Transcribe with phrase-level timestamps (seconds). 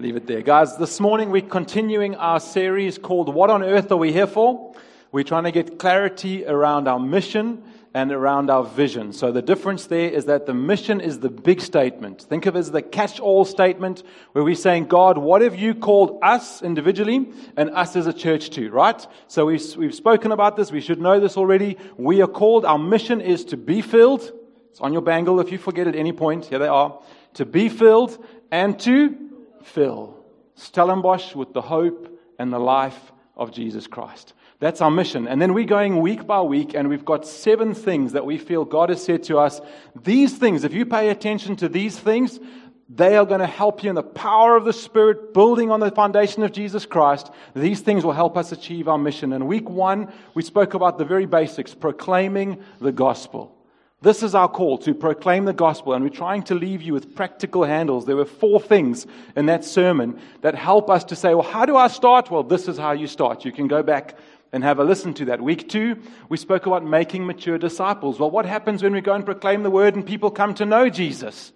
[0.00, 0.42] leave it there.
[0.42, 4.72] Guys, this morning we're continuing our series called What on Earth Are We Here For?
[5.10, 7.64] We're trying to get clarity around our mission
[7.94, 9.12] and around our vision.
[9.12, 12.22] So the difference there is that the mission is the big statement.
[12.22, 15.74] Think of it as the catch all statement where we're saying, God, what have you
[15.74, 19.04] called us individually and us as a church to, right?
[19.26, 20.70] So we've, we've spoken about this.
[20.70, 21.76] We should know this already.
[21.96, 24.30] We are called, our mission is to be filled.
[24.70, 26.44] It's on your bangle if you forget at any point.
[26.44, 27.00] Here they are.
[27.34, 29.27] To be filled and to
[29.62, 30.24] fill.
[30.54, 34.34] Stellenbosch with the hope and the life of Jesus Christ.
[34.60, 35.28] That's our mission.
[35.28, 38.64] And then we're going week by week, and we've got seven things that we feel
[38.64, 39.60] God has said to us.
[40.02, 42.40] These things, if you pay attention to these things,
[42.88, 45.90] they are going to help you in the power of the Spirit, building on the
[45.90, 47.30] foundation of Jesus Christ.
[47.54, 49.32] These things will help us achieve our mission.
[49.32, 53.57] And week one, we spoke about the very basics proclaiming the gospel.
[54.00, 57.16] This is our call to proclaim the gospel, and we're trying to leave you with
[57.16, 58.06] practical handles.
[58.06, 61.76] There were four things in that sermon that help us to say, well, how do
[61.76, 62.30] I start?
[62.30, 63.44] Well, this is how you start.
[63.44, 64.16] You can go back
[64.52, 65.42] and have a listen to that.
[65.42, 68.20] Week two, we spoke about making mature disciples.
[68.20, 70.88] Well, what happens when we go and proclaim the word and people come to know
[70.88, 71.52] Jesus?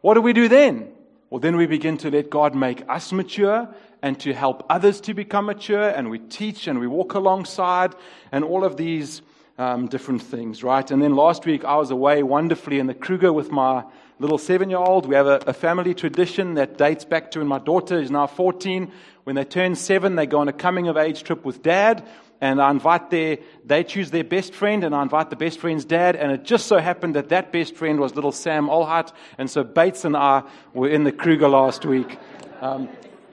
[0.00, 0.92] What do we do then?
[1.28, 3.68] Well, then we begin to let God make us mature
[4.00, 7.94] and to help others to become mature, and we teach and we walk alongside,
[8.30, 9.22] and all of these
[9.60, 10.90] um, different things, right?
[10.90, 13.84] And then last week I was away wonderfully in the Kruger with my
[14.18, 15.04] little seven year old.
[15.04, 18.26] We have a, a, family tradition that dates back to when my daughter is now
[18.26, 18.90] 14.
[19.24, 22.08] When they turn seven, they go on a coming of age trip with dad.
[22.40, 25.84] And I invite their, they choose their best friend, and I invite the best friend's
[25.84, 26.16] dad.
[26.16, 29.12] And it just so happened that that best friend was little Sam Olhart.
[29.36, 32.18] And so Bates and I were in the Kruger last week.
[32.62, 32.88] Um,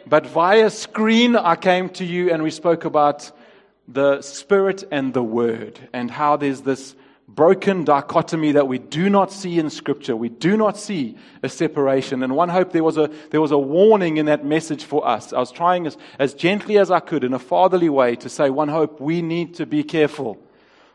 [0.06, 3.32] but via screen, I came to you and we spoke about
[3.88, 6.96] the Spirit and the Word, and how there's this
[7.28, 10.16] broken dichotomy that we do not see in Scripture.
[10.16, 12.24] We do not see a separation.
[12.24, 15.34] And one hope there was a, there was a warning in that message for us.
[15.34, 18.50] I was trying as, as gently as I could in a fatherly way to say,
[18.50, 20.38] one hope, we need to be careful.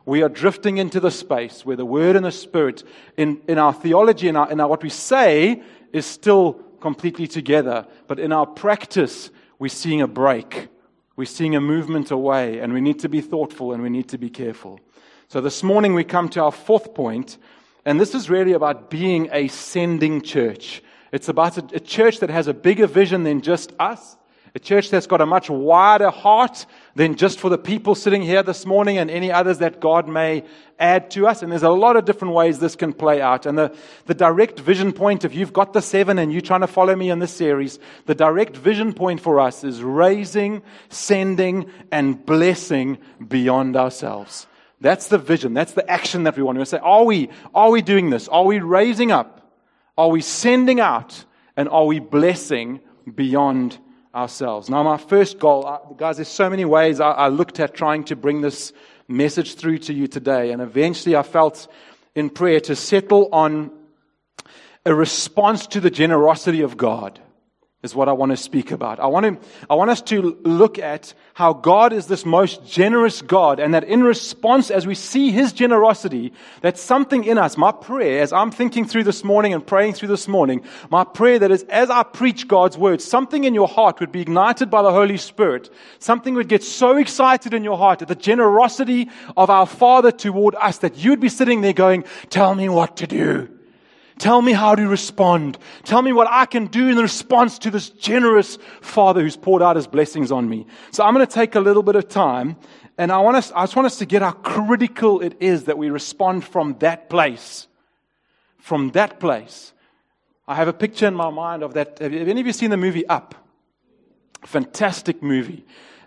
[0.04, 2.82] We are drifting into the space where the Word and the Spirit,
[3.16, 7.86] in, in our theology and in, in our, what we say, is still completely together.
[8.08, 10.68] But in our practice, we're seeing a break.
[11.14, 14.18] We're seeing a movement away, and we need to be thoughtful and we need to
[14.18, 14.80] be careful.
[15.28, 17.38] So this morning we come to our fourth point,
[17.84, 20.82] and this is really about being a sending church.
[21.12, 24.16] It's about a, a church that has a bigger vision than just us.
[24.54, 28.42] A church that's got a much wider heart than just for the people sitting here
[28.42, 30.44] this morning and any others that God may
[30.78, 31.42] add to us.
[31.42, 33.46] And there's a lot of different ways this can play out.
[33.46, 33.74] And the,
[34.04, 37.08] the direct vision point, if you've got the seven and you're trying to follow me
[37.08, 40.60] in this series, the direct vision point for us is raising,
[40.90, 44.46] sending, and blessing beyond ourselves.
[44.82, 45.54] That's the vision.
[45.54, 46.78] That's the action that we want to say.
[46.78, 48.28] Are we, are we doing this?
[48.28, 49.50] Are we raising up?
[49.96, 51.24] Are we sending out?
[51.56, 52.80] And are we blessing
[53.14, 53.78] beyond
[54.14, 54.68] ourselves.
[54.68, 58.16] Now, my first goal, guys, there's so many ways I, I looked at trying to
[58.16, 58.72] bring this
[59.08, 60.52] message through to you today.
[60.52, 61.68] And eventually I felt
[62.14, 63.70] in prayer to settle on
[64.84, 67.20] a response to the generosity of God
[67.82, 69.00] is what I want to speak about.
[69.00, 73.22] I want, to, I want us to look at how God is this most generous
[73.22, 77.72] God, and that in response, as we see His generosity, that something in us, my
[77.72, 81.50] prayer, as I'm thinking through this morning and praying through this morning, my prayer that
[81.50, 84.92] is, as I preach God's word, something in your heart would be ignited by the
[84.92, 85.68] Holy Spirit.
[85.98, 90.54] Something would get so excited in your heart at the generosity of our Father toward
[90.54, 93.58] us that you'd be sitting there going, Tell me what to do.
[94.18, 95.58] Tell me how to respond.
[95.84, 99.76] Tell me what I can do in response to this generous Father who's poured out
[99.76, 100.66] his blessings on me.
[100.90, 102.56] So I'm going to take a little bit of time
[102.98, 105.78] and I, want us, I just want us to get how critical it is that
[105.78, 107.66] we respond from that place.
[108.58, 109.72] From that place.
[110.46, 111.98] I have a picture in my mind of that.
[111.98, 113.34] Have any of you seen the movie Up?
[114.44, 115.64] Fantastic movie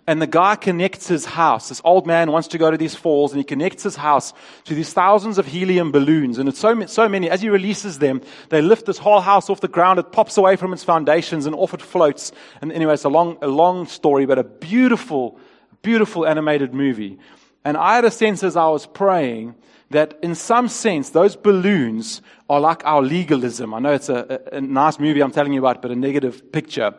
[0.08, 1.70] and the guy connects his house.
[1.70, 4.34] This old man wants to go to these falls, and he connects his house
[4.66, 6.38] to these thousands of helium balloons.
[6.38, 7.30] And it's so, so many.
[7.30, 9.98] As he releases them, they lift this whole house off the ground.
[9.98, 12.32] It pops away from its foundations, and off it floats.
[12.62, 15.40] And anyway, it's a long, a long story, but a beautiful,
[15.82, 17.18] beautiful animated movie.
[17.64, 19.56] And I had a sense as I was praying
[19.90, 23.74] that in some sense, those balloons are like our legalism.
[23.74, 26.52] I know it's a, a, a nice movie I'm telling you about, but a negative
[26.52, 26.94] picture.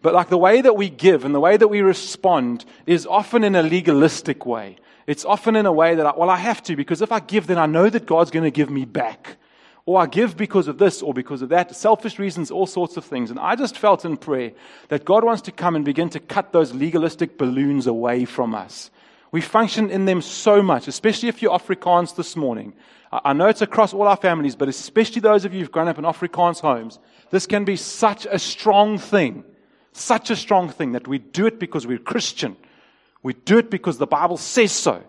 [0.00, 3.42] But like the way that we give and the way that we respond is often
[3.42, 4.76] in a legalistic way.
[5.06, 7.46] It's often in a way that, I, well, I have to because if I give,
[7.46, 9.38] then I know that God's going to give me back.
[9.86, 13.06] Or I give because of this or because of that, selfish reasons, all sorts of
[13.06, 13.30] things.
[13.30, 14.52] And I just felt in prayer
[14.88, 18.90] that God wants to come and begin to cut those legalistic balloons away from us.
[19.32, 22.74] We function in them so much, especially if you're Afrikaans this morning.
[23.10, 25.98] I know it's across all our families, but especially those of you who've grown up
[25.98, 26.98] in Afrikaans homes,
[27.30, 29.42] this can be such a strong thing
[29.92, 32.56] Such a strong thing that we do it because we're Christian.
[33.22, 35.02] We do it because the Bible says so.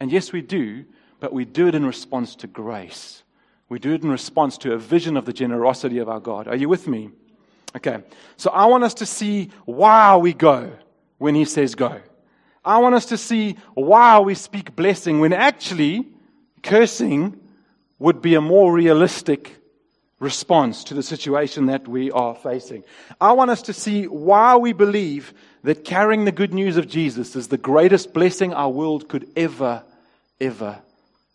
[0.00, 0.84] And yes, we do,
[1.20, 3.22] but we do it in response to grace.
[3.68, 6.48] We do it in response to a vision of the generosity of our God.
[6.48, 7.10] Are you with me?
[7.76, 8.02] Okay.
[8.36, 10.72] So I want us to see why we go
[11.18, 12.00] when He says go.
[12.64, 16.08] I want us to see why we speak blessing when actually
[16.62, 17.38] cursing
[17.98, 19.55] would be a more realistic
[20.18, 22.84] response to the situation that we are facing.
[23.20, 27.36] I want us to see why we believe that carrying the good news of Jesus
[27.36, 29.82] is the greatest blessing our world could ever,
[30.40, 30.78] ever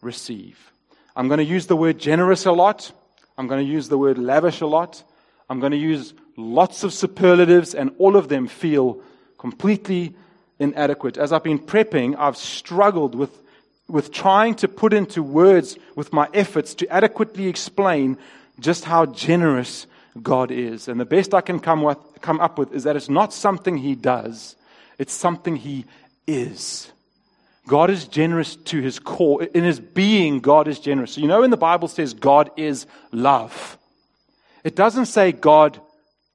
[0.01, 0.72] receive.
[1.16, 2.92] I'm going to use the word generous a lot.
[3.38, 5.04] I'm going to use the word lavish a lot.
[5.50, 9.01] I'm going to use lots of superlatives, and all of them feel
[9.38, 10.16] completely
[10.60, 11.18] inadequate.
[11.18, 13.44] As I've been prepping, I've struggled with,
[13.88, 18.18] with trying to put into words with my efforts to adequately explain
[18.62, 19.88] just how generous
[20.22, 20.88] God is.
[20.88, 23.78] And the best I can come, with, come up with is that it's not something
[23.78, 24.56] He does,
[24.98, 25.86] it's something He
[26.28, 26.92] is.
[27.68, 29.44] God is generous to his core.
[29.44, 31.13] In his being, God is generous.
[31.13, 33.78] So you know when the Bible says God is love,
[34.64, 35.80] it doesn't say God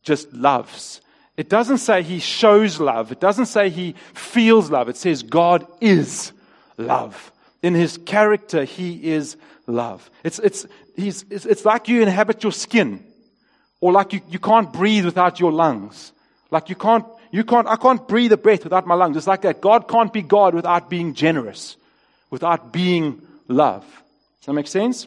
[0.02, 1.00] just loves.
[1.36, 3.12] It doesn't say he shows love.
[3.12, 4.88] It doesn't say he feels love.
[4.88, 6.32] It says God is
[6.78, 7.32] love.
[7.62, 9.36] In his character, he is
[9.66, 10.10] love.
[10.24, 13.04] It's, it's, he's, it's, like you inhabit your skin,
[13.80, 16.12] or like you, you can't breathe without your lungs.
[16.50, 19.16] Like you can't, you can't, I can't breathe a breath without my lungs.
[19.16, 19.60] It's like that.
[19.60, 21.76] God can't be God without being generous,
[22.30, 23.84] without being love.
[24.40, 25.06] Does that make sense?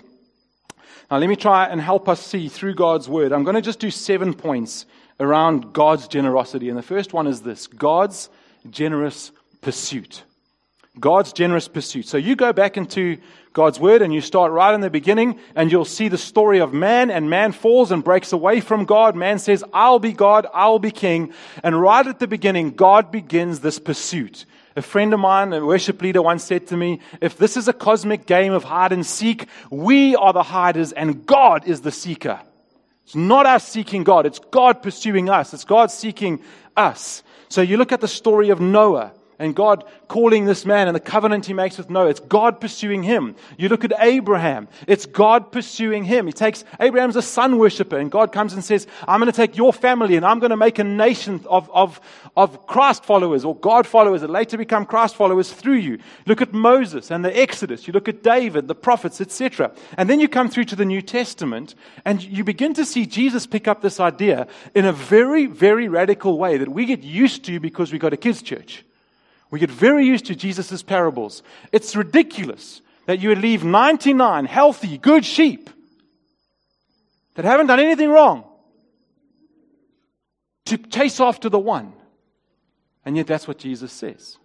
[1.09, 3.31] Now, let me try and help us see through God's word.
[3.31, 4.85] I'm going to just do seven points
[5.19, 6.69] around God's generosity.
[6.69, 8.29] And the first one is this God's
[8.69, 9.31] generous
[9.61, 10.23] pursuit.
[10.99, 12.07] God's generous pursuit.
[12.07, 13.17] So you go back into
[13.53, 16.73] God's word and you start right in the beginning and you'll see the story of
[16.73, 19.15] man and man falls and breaks away from God.
[19.15, 21.33] Man says, I'll be God, I'll be king.
[21.63, 24.45] And right at the beginning, God begins this pursuit.
[24.75, 27.73] A friend of mine, a worship leader, once said to me, If this is a
[27.73, 32.39] cosmic game of hide and seek, we are the hiders and God is the seeker.
[33.05, 36.41] It's not us seeking God, it's God pursuing us, it's God seeking
[36.77, 37.23] us.
[37.49, 40.99] So you look at the story of Noah and God calling this man and the
[40.99, 42.09] covenant he makes with Noah.
[42.09, 43.37] It's God pursuing him.
[43.57, 44.67] You look at Abraham.
[44.85, 46.27] It's God pursuing him.
[46.27, 49.55] He takes, Abraham's a sun worshiper and God comes and says, I'm going to take
[49.55, 52.01] your family and I'm going to make a nation of, of,
[52.35, 55.99] of Christ followers or God followers that later become Christ followers through you.
[56.25, 57.87] Look at Moses and the Exodus.
[57.87, 59.71] You look at David, the prophets, etc.
[59.95, 63.47] And then you come through to the New Testament and you begin to see Jesus
[63.47, 67.61] pick up this idea in a very, very radical way that we get used to
[67.61, 68.83] because we go to kids' church.
[69.51, 71.43] We get very used to Jesus' parables.
[71.71, 75.69] It's ridiculous that you would leave 99 healthy, good sheep
[77.35, 78.43] that haven't done anything wrong
[80.65, 81.93] to chase after the one.
[83.03, 84.37] And yet that's what Jesus says.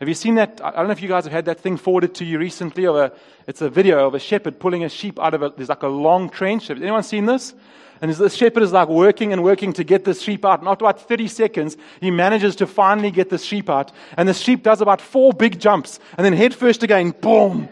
[0.00, 0.60] Have you seen that?
[0.62, 2.86] I don't know if you guys have had that thing forwarded to you recently.
[2.86, 3.12] Of a,
[3.46, 5.88] it's a video of a shepherd pulling a sheep out of a, there's like a
[5.88, 6.68] long trench.
[6.68, 7.54] Have anyone seen this?
[8.00, 10.60] And the shepherd is like working and working to get this sheep out.
[10.60, 13.92] And after about 30 seconds, he manages to finally get the sheep out.
[14.16, 17.68] And the sheep does about four big jumps and then head first again, boom,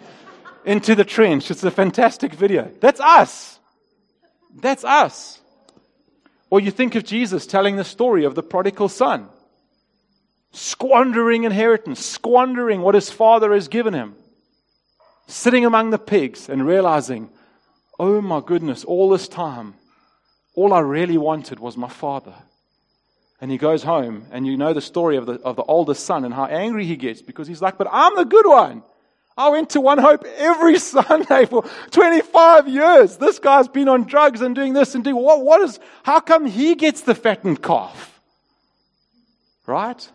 [0.64, 1.50] into the trench.
[1.50, 2.70] It's a fantastic video.
[2.80, 3.58] That's us.
[4.60, 5.40] That's us.
[6.50, 9.28] Or you think of Jesus telling the story of the prodigal son,
[10.52, 14.14] squandering inheritance, squandering what his father has given him,
[15.26, 17.30] sitting among the pigs and realizing,
[17.98, 19.74] oh my goodness, all this time,
[20.56, 22.34] all I really wanted was my father.
[23.40, 26.24] And he goes home, and you know the story of the, of the oldest son
[26.24, 28.82] and how angry he gets because he's like, But I'm the good one.
[29.36, 33.18] I went to One Hope every Sunday for 25 years.
[33.18, 36.46] This guy's been on drugs and doing this and doing what, what is, how come
[36.46, 38.18] he gets the fattened calf?
[39.66, 40.10] Right?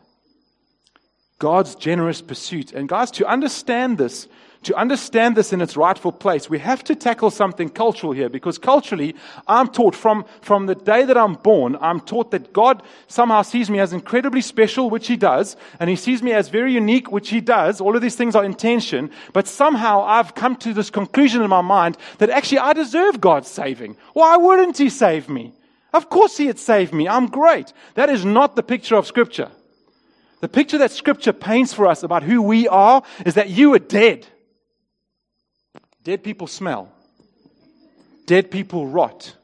[1.38, 2.72] God's generous pursuit.
[2.72, 4.28] And guys, to understand this,
[4.64, 8.60] to understand this in its rightful place, we have to tackle something cultural here because
[8.60, 9.16] culturally,
[9.48, 13.72] I'm taught from, from the day that I'm born, I'm taught that God somehow sees
[13.72, 17.30] me as incredibly special, which He does, and He sees me as very unique, which
[17.30, 17.82] He does.
[17.82, 21.62] All of these things are intention, but somehow I've come to this conclusion in my
[21.62, 23.98] mind that actually I deserve God's saving.
[24.14, 25.54] Why wouldn't He save me?
[25.92, 27.08] Of course He'd save me.
[27.08, 27.74] I'm great.
[27.96, 29.50] That is not the picture of Scripture.
[30.42, 33.80] The picture that Scripture paints for us about who we are is that you are
[33.80, 34.28] dead.
[36.04, 36.92] Dead people smell.
[38.26, 39.36] Dead people rot.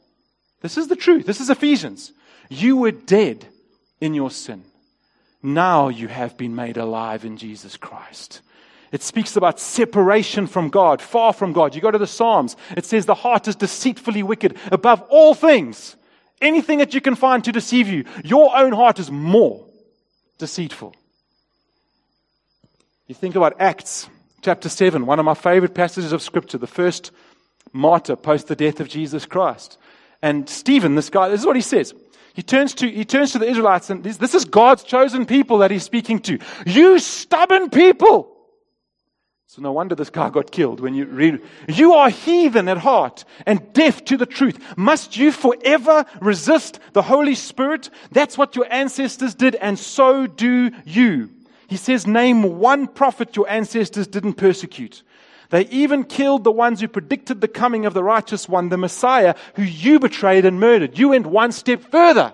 [0.61, 1.25] This is the truth.
[1.25, 2.11] This is Ephesians.
[2.49, 3.45] You were dead
[4.01, 4.63] in your sin.
[5.43, 8.41] Now you have been made alive in Jesus Christ.
[8.91, 11.75] It speaks about separation from God, far from God.
[11.75, 15.95] You go to the Psalms, it says the heart is deceitfully wicked above all things
[16.41, 18.05] anything that you can find to deceive you.
[18.23, 19.65] Your own heart is more
[20.37, 20.95] deceitful.
[23.07, 24.09] You think about Acts
[24.41, 27.12] chapter 7, one of my favorite passages of Scripture, the first
[27.74, 29.77] martyr post the death of Jesus Christ.
[30.22, 31.94] And Stephen, this guy, this is what he says.
[32.34, 35.60] He turns to, he turns to the Israelites and this, this is God's chosen people
[35.60, 36.38] that he's speaking to.
[36.65, 38.34] You stubborn people!
[39.48, 43.25] So no wonder this guy got killed when you read, you are heathen at heart
[43.46, 44.60] and deaf to the truth.
[44.77, 47.89] Must you forever resist the Holy Spirit?
[48.12, 51.32] That's what your ancestors did and so do you.
[51.67, 55.03] He says, name one prophet your ancestors didn't persecute.
[55.50, 59.36] They even killed the ones who predicted the coming of the righteous one, the Messiah,
[59.55, 60.97] who you betrayed and murdered.
[60.97, 62.33] You went one step further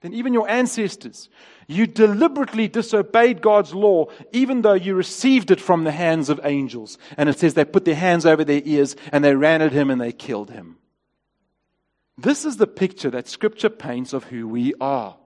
[0.00, 1.28] than even your ancestors.
[1.66, 6.98] You deliberately disobeyed God's law, even though you received it from the hands of angels.
[7.16, 9.90] And it says they put their hands over their ears and they ran at him
[9.90, 10.78] and they killed him.
[12.18, 15.16] This is the picture that Scripture paints of who we are.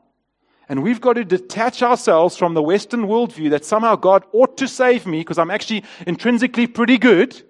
[0.69, 4.67] And we've got to detach ourselves from the Western worldview that somehow God ought to
[4.67, 7.41] save me because I'm actually intrinsically pretty good.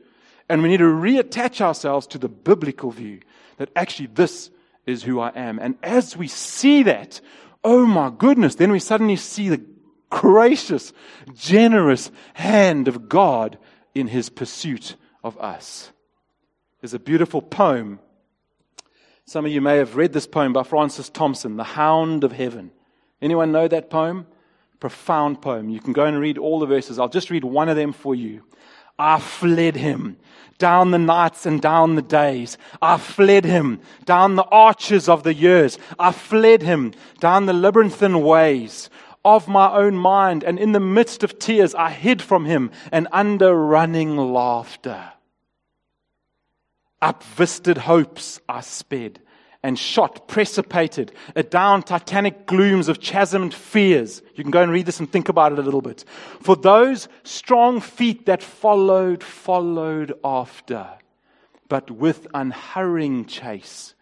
[0.48, 3.20] And we need to reattach ourselves to the biblical view
[3.56, 4.50] that actually this
[4.84, 5.58] is who I am.
[5.58, 7.20] And as we see that,
[7.64, 9.64] oh my goodness, then we suddenly see the
[10.10, 10.92] gracious,
[11.34, 13.58] generous hand of God
[13.94, 14.94] in his pursuit
[15.24, 15.90] of us.
[16.80, 17.98] There's a beautiful poem.
[19.24, 22.70] Some of you may have read this poem by Francis Thompson, The Hound of Heaven.
[23.20, 24.26] Anyone know that poem?
[24.80, 25.70] Profound poem.
[25.70, 26.98] You can go and read all the verses.
[26.98, 28.42] I'll just read one of them for you.
[28.98, 30.16] I fled him
[30.58, 32.56] down the nights and down the days.
[32.80, 35.78] I fled him down the arches of the years.
[35.98, 38.90] I fled him down the labyrinthine ways
[39.24, 40.44] of my own mind.
[40.44, 45.12] And in the midst of tears, I hid from him and under running laughter.
[47.02, 49.20] Up visted hopes I sped
[49.66, 51.10] and shot, precipitated,
[51.50, 54.22] down titanic glooms of chasmed fears.
[54.36, 56.04] You can go and read this and think about it a little bit.
[56.40, 60.86] For those strong feet that followed, followed after,
[61.68, 63.96] but with unhurrying chase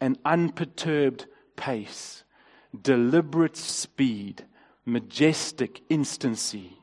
[0.00, 2.24] and unperturbed pace,
[2.80, 4.46] deliberate speed,
[4.86, 6.78] majestic instancy,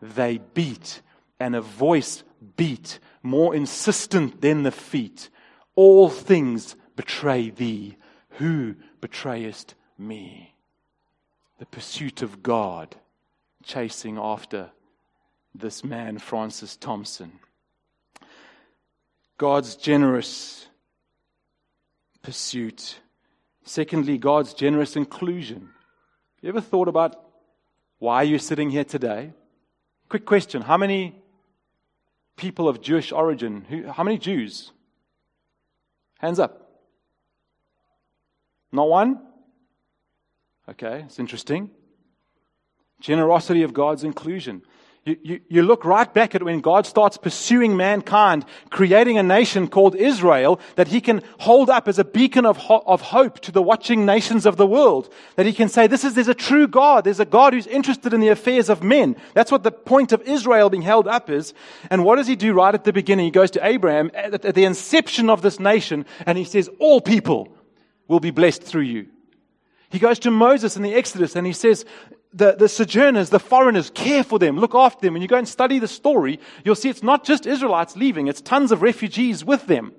[0.00, 1.02] they beat,
[1.40, 2.22] and a voice
[2.56, 5.28] beat, more insistent than the feet.
[5.74, 7.96] All things betray thee?
[8.34, 10.54] Who betrayest me?
[11.58, 12.96] The pursuit of God,
[13.64, 14.70] chasing after
[15.54, 17.32] this man, Francis Thompson.
[19.36, 20.66] God's generous
[22.22, 23.00] pursuit.
[23.64, 25.70] Secondly, God's generous inclusion.
[26.42, 27.16] You ever thought about
[27.98, 29.32] why you're sitting here today?
[30.08, 31.14] Quick question How many
[32.36, 33.64] people of Jewish origin?
[33.68, 34.72] Who, how many Jews?
[36.18, 36.59] Hands up.
[38.72, 39.20] Not one?
[40.68, 41.70] Okay, it's interesting.
[43.00, 44.62] Generosity of God's inclusion.
[45.06, 49.66] You, you, you, look right back at when God starts pursuing mankind, creating a nation
[49.66, 53.52] called Israel that he can hold up as a beacon of, ho- of hope to
[53.52, 55.10] the watching nations of the world.
[55.36, 57.04] That he can say, this is, there's a true God.
[57.04, 59.16] There's a God who's interested in the affairs of men.
[59.32, 61.54] That's what the point of Israel being held up is.
[61.88, 63.24] And what does he do right at the beginning?
[63.24, 67.00] He goes to Abraham at, at the inception of this nation and he says, all
[67.00, 67.48] people
[68.10, 69.06] will be blessed through you.
[69.88, 71.84] He goes to Moses in the Exodus and he says,
[72.32, 75.14] the, the sojourners, the foreigners, care for them, look after them.
[75.14, 78.40] When you go and study the story, you'll see it's not just Israelites leaving, it's
[78.40, 79.92] tons of refugees with them.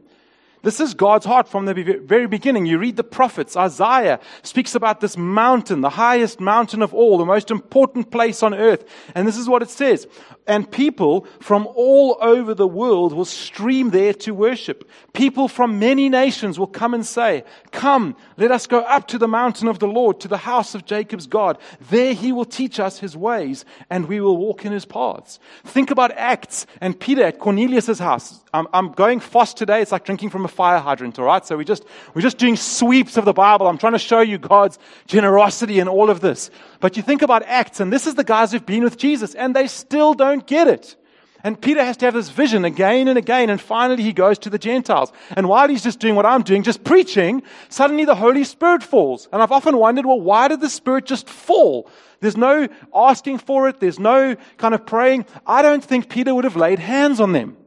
[0.63, 1.73] This is God's heart from the
[2.05, 2.67] very beginning.
[2.67, 3.57] You read the prophets.
[3.57, 8.53] Isaiah speaks about this mountain, the highest mountain of all, the most important place on
[8.53, 8.85] earth.
[9.15, 10.05] And this is what it says.
[10.47, 14.89] And people from all over the world will stream there to worship.
[15.13, 19.27] People from many nations will come and say, Come, let us go up to the
[19.27, 21.59] mountain of the Lord, to the house of Jacob's God.
[21.89, 25.39] There he will teach us his ways, and we will walk in his paths.
[25.63, 28.41] Think about Acts and Peter at Cornelius' house.
[28.53, 29.81] I'm, I'm going fast today.
[29.81, 31.45] It's like drinking from a fire hydrant, all right?
[31.45, 33.67] So we just, we're just doing sweeps of the Bible.
[33.67, 36.49] I'm trying to show you God's generosity in all of this.
[36.79, 39.55] But you think about Acts, and this is the guys who've been with Jesus, and
[39.55, 40.95] they still don't get it.
[41.43, 44.49] And Peter has to have this vision again and again, and finally he goes to
[44.49, 45.11] the Gentiles.
[45.31, 49.27] And while he's just doing what I'm doing, just preaching, suddenly the Holy Spirit falls.
[49.33, 51.89] And I've often wondered, well, why did the Spirit just fall?
[52.19, 53.79] There's no asking for it.
[53.79, 55.25] There's no kind of praying.
[55.47, 57.57] I don't think Peter would have laid hands on them.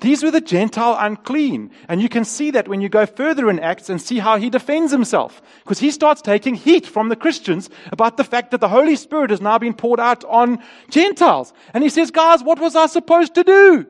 [0.00, 1.70] These were the Gentile unclean.
[1.88, 4.50] And you can see that when you go further in Acts and see how he
[4.50, 5.40] defends himself.
[5.64, 9.30] Because he starts taking heat from the Christians about the fact that the Holy Spirit
[9.30, 11.54] has now been poured out on Gentiles.
[11.72, 13.86] And he says, guys, what was I supposed to do?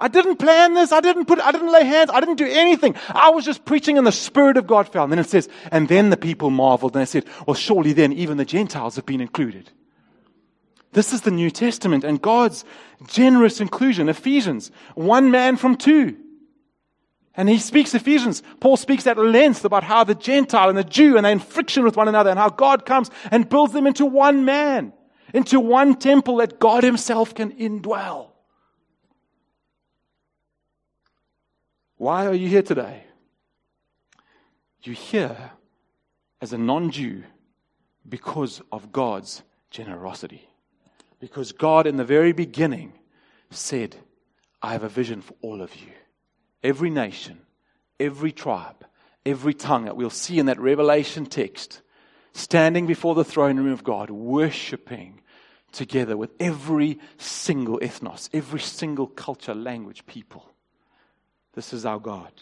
[0.00, 0.90] I didn't plan this.
[0.90, 2.10] I didn't put, I didn't lay hands.
[2.12, 2.96] I didn't do anything.
[3.08, 5.04] I was just preaching and the Spirit of God fell.
[5.04, 8.12] And then it says, and then the people marveled and they said, well, surely then
[8.12, 9.70] even the Gentiles have been included.
[10.94, 12.64] This is the New Testament and God's
[13.06, 14.08] generous inclusion.
[14.08, 16.16] Ephesians, one man from two.
[17.36, 18.44] And he speaks Ephesians.
[18.60, 21.82] Paul speaks at length about how the Gentile and the Jew and they're in friction
[21.82, 24.92] with one another and how God comes and builds them into one man,
[25.34, 28.28] into one temple that God himself can indwell.
[31.96, 33.02] Why are you here today?
[34.84, 35.50] You're here
[36.40, 37.24] as a non Jew
[38.08, 40.48] because of God's generosity.
[41.24, 42.92] Because God, in the very beginning,
[43.48, 43.96] said,
[44.60, 45.90] I have a vision for all of you.
[46.62, 47.40] Every nation,
[47.98, 48.84] every tribe,
[49.24, 51.80] every tongue that we'll see in that Revelation text,
[52.34, 55.22] standing before the throne room of God, worshiping
[55.72, 60.44] together with every single ethnos, every single culture, language, people.
[61.54, 62.32] This is our God.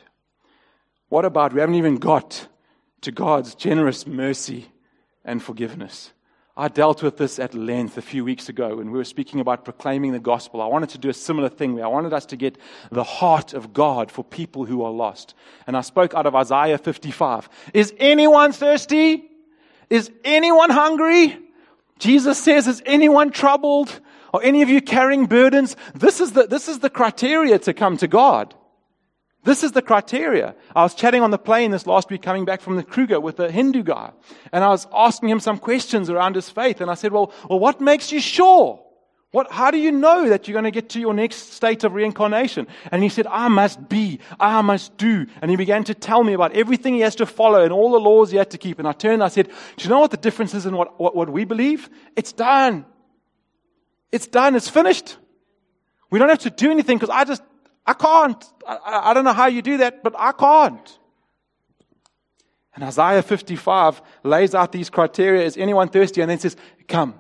[1.09, 2.49] What about, we haven't even got
[3.03, 4.73] to God's generous mercy
[5.25, 6.13] and forgiveness.
[6.55, 9.65] I dealt with this at length a few weeks ago when we were speaking about
[9.65, 10.61] proclaiming the gospel.
[10.61, 12.59] I wanted to do a similar thing where I wanted us to get
[12.91, 15.35] the heart of God for people who are lost.
[15.67, 17.49] And I spoke out of Isaiah 55.
[17.73, 19.31] Is anyone thirsty?
[19.89, 21.39] Is anyone hungry?
[21.99, 24.01] Jesus says, Is anyone troubled?
[24.35, 25.75] Are any of you carrying burdens?
[25.95, 28.55] This is the, this is the criteria to come to God.
[29.45, 30.55] This is the criteria.
[30.75, 33.41] I was chatting on the plane this last week coming back from the Kruger with
[33.41, 34.13] a Hindu guy.
[34.53, 36.81] And I was asking him some questions around his faith.
[36.81, 38.81] And I said, well, well what makes you sure?
[39.33, 41.95] What, how do you know that you're going to get to your next state of
[41.95, 42.69] reincarnation?
[42.91, 45.27] And he said, I must be, I must do.
[45.41, 47.99] And he began to tell me about everything he has to follow and all the
[47.99, 48.79] laws he had to keep.
[48.79, 51.01] And I turned and I said, Do you know what the difference is in what,
[51.01, 51.89] what, what we believe?
[52.15, 52.85] It's done.
[54.13, 54.55] It's done.
[54.55, 55.17] It's finished.
[56.11, 57.43] We don't have to do anything because I just
[57.87, 58.45] I can't.
[58.67, 60.99] I, I don't know how you do that, but I can't.
[62.75, 65.45] And Isaiah 55 lays out these criteria.
[65.45, 66.21] Is anyone thirsty?
[66.21, 66.57] And then says,
[66.89, 67.15] Come,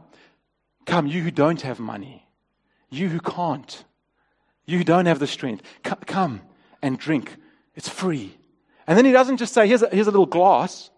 [0.87, 2.27] come, you who don't have money,
[2.91, 3.85] you who can't,
[4.65, 6.41] you who don't have the strength, come,
[6.81, 7.37] and drink.
[7.75, 8.37] It's free.
[8.87, 10.91] And then he doesn't just say, Here's a, here's a little glass.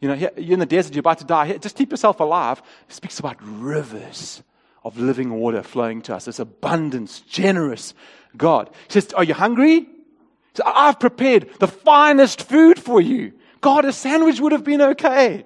[0.00, 1.56] You know, you're in the desert, you're about to die.
[1.58, 2.60] Just keep yourself alive.
[2.88, 4.42] He speaks about rivers
[4.84, 6.24] of living water flowing to us.
[6.24, 7.94] This abundance, generous
[8.36, 8.70] God.
[8.88, 9.86] He says, Are you hungry?
[10.54, 13.32] Says, I've prepared the finest food for you.
[13.60, 15.44] God, a sandwich would have been okay.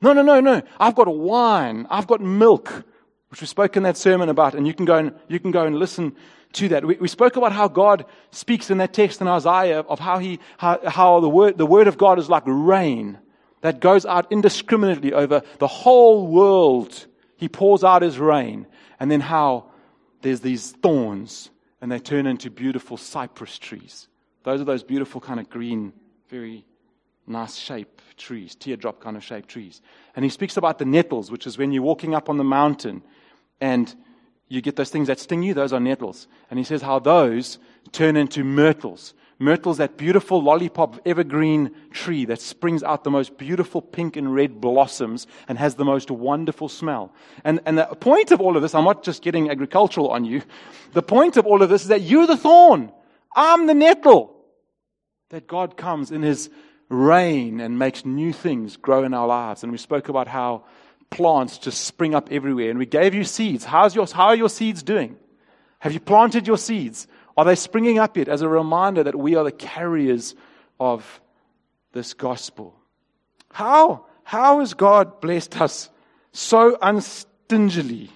[0.00, 0.62] No, no, no, no.
[0.78, 1.86] I've got wine.
[1.90, 2.84] I've got milk,
[3.30, 5.64] which we spoke in that sermon about, and you can go and, you can go
[5.64, 6.14] and listen
[6.54, 6.84] to that.
[6.84, 10.38] We, we spoke about how God speaks in that text in Isaiah of how, he,
[10.58, 13.18] how, how the, word, the word of God is like rain
[13.62, 17.06] that goes out indiscriminately over the whole world.
[17.36, 18.66] He pours out his rain.
[19.00, 19.66] And then how
[20.22, 24.08] there's these thorns and they turn into beautiful cypress trees.
[24.42, 25.92] Those are those beautiful kind of green,
[26.28, 26.64] very
[27.26, 29.82] nice shape trees, teardrop kind of shaped trees.
[30.16, 33.02] And he speaks about the nettles, which is when you're walking up on the mountain
[33.60, 33.94] and
[34.48, 36.28] you get those things that sting you, those are nettles.
[36.50, 37.58] And he says how those
[37.92, 39.14] turn into myrtles.
[39.44, 44.58] Myrtle's that beautiful lollipop evergreen tree that springs out the most beautiful pink and red
[44.60, 47.12] blossoms and has the most wonderful smell.
[47.44, 50.42] And, and the point of all of this, I'm not just getting agricultural on you.
[50.92, 52.90] The point of all of this is that you're the thorn.
[53.36, 54.34] I'm the nettle.
[55.28, 56.48] That God comes in his
[56.88, 59.62] rain and makes new things grow in our lives.
[59.62, 60.64] And we spoke about how
[61.10, 62.70] plants just spring up everywhere.
[62.70, 63.64] And we gave you seeds.
[63.64, 65.16] How's your, how are your seeds doing?
[65.80, 67.06] Have you planted your seeds?
[67.36, 70.34] Are they springing up yet as a reminder that we are the carriers
[70.78, 71.20] of
[71.92, 72.74] this gospel?
[73.50, 74.06] How?
[74.22, 75.90] How has God blessed us
[76.32, 78.10] so unstingily?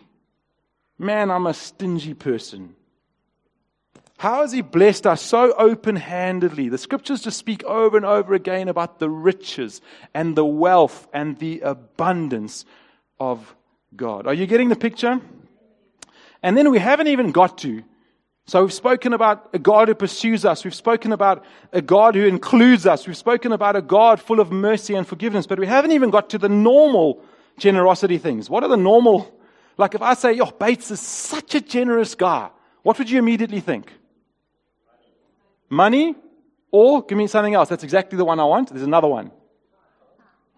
[0.98, 2.74] Man, I'm a stingy person.
[4.18, 6.68] How has He blessed us so open handedly?
[6.68, 9.80] The scriptures just speak over and over again about the riches
[10.12, 12.64] and the wealth and the abundance
[13.20, 13.54] of
[13.94, 14.26] God.
[14.26, 15.20] Are you getting the picture?
[16.42, 17.84] And then we haven't even got to
[18.48, 20.64] so we've spoken about a God who pursues us.
[20.64, 23.06] We've spoken about a God who includes us.
[23.06, 26.30] We've spoken about a God full of mercy and forgiveness, but we haven't even got
[26.30, 27.22] to the normal
[27.58, 28.48] generosity things.
[28.48, 29.38] What are the normal?
[29.76, 32.48] Like if I say, yo, Bates is such a generous guy,
[32.84, 33.92] what would you immediately think?
[35.68, 36.14] Money?
[36.70, 37.68] Or give me something else.
[37.68, 38.70] That's exactly the one I want.
[38.70, 39.30] There's another one.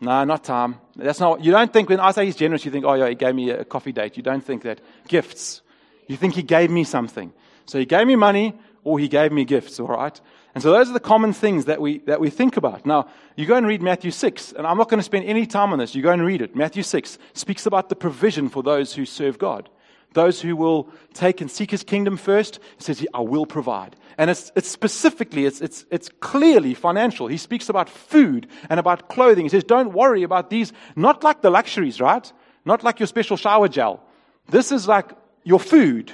[0.01, 0.77] No, not time.
[0.95, 3.17] That's not, you don't think when I say he's generous, you think, oh yeah, he
[3.17, 4.17] gave me a coffee date.
[4.17, 4.81] You don't think that.
[5.09, 5.63] Gifts.
[6.07, 7.33] You think he gave me something.
[7.71, 10.21] So he gave me money or he gave me gifts, all right?
[10.55, 12.85] And so those are the common things that we, that we think about.
[12.85, 13.07] Now,
[13.37, 15.79] you go and read Matthew 6, and I'm not going to spend any time on
[15.79, 15.95] this.
[15.95, 16.57] You go and read it.
[16.57, 19.71] Matthew 6 speaks about the provision for those who serve God.
[20.13, 23.95] those who will take and seek his kingdom first, he says, I will provide.
[24.19, 27.29] And it's, it's specifically, it's, it's, it's clearly financial.
[27.29, 29.45] He speaks about food and about clothing.
[29.45, 32.33] He says, don't worry about these, not like the luxuries, right?
[32.65, 34.03] Not like your special shower gel.
[34.49, 35.13] This is like
[35.45, 36.13] your food,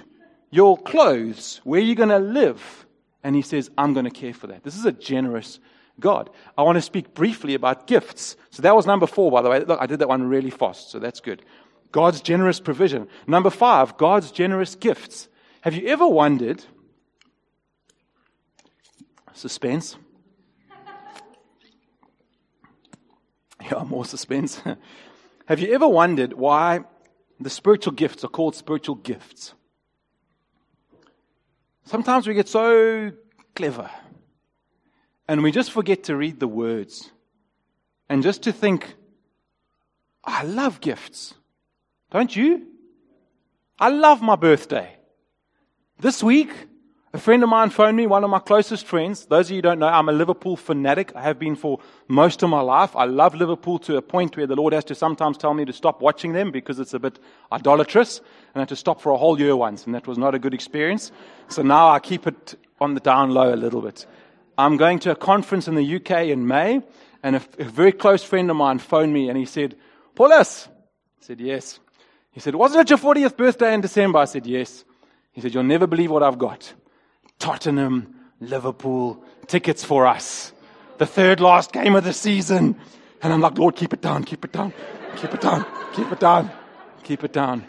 [0.57, 2.87] your clothes, where you're going to live.
[3.23, 4.65] And he says, I'm going to care for that.
[4.65, 5.61] This is a generous
[6.01, 6.31] God.
[6.57, 8.37] I want to speak briefly about gifts.
[8.51, 9.61] So that was number four, by the way.
[9.61, 11.43] Look, I did that one really fast, so that's good.
[11.93, 13.07] God's generous provision.
[13.27, 15.29] Number five, God's generous gifts.
[15.61, 16.65] Have you ever wondered,
[19.35, 19.97] suspense?
[23.63, 24.61] yeah, more suspense.
[25.47, 26.81] Have you ever wondered why
[27.39, 29.55] the spiritual gifts are called spiritual gifts?
[31.87, 33.13] Sometimes we get so
[33.55, 33.89] clever
[35.29, 37.13] and we just forget to read the words
[38.09, 38.95] and just to think,
[40.25, 41.35] I love gifts.
[42.11, 42.67] Don't you?
[43.79, 44.97] I love my birthday.
[46.01, 46.51] This week,
[47.13, 49.27] a friend of mine phoned me, one of my closest friends.
[49.27, 51.13] Those of you don't know, I'm a Liverpool fanatic.
[51.15, 52.95] I have been for most of my life.
[52.95, 55.73] I love Liverpool to a point where the Lord has to sometimes tell me to
[55.73, 57.19] stop watching them because it's a bit
[57.53, 58.19] idolatrous.
[58.19, 60.39] And I had to stop for a whole year once, and that was not a
[60.39, 61.11] good experience.
[61.49, 64.05] So now I keep it on the down low a little bit.
[64.59, 66.83] I'm going to a conference in the UK in May,
[67.23, 69.77] and a, a very close friend of mine phoned me and he said,
[70.15, 70.69] Paulus.
[71.21, 71.81] I said, yes.
[72.31, 74.19] He said, wasn't it your 40th birthday in December?
[74.19, 74.85] I said, yes.
[75.33, 76.73] He said, you'll never believe what I've got.
[77.39, 80.53] Tottenham, Liverpool, tickets for us.
[80.99, 82.77] The third last game of the season.
[83.23, 84.73] And I'm like, Lord, keep it down, keep it down,
[85.17, 86.51] keep it down, keep it down,
[87.03, 87.65] keep it down.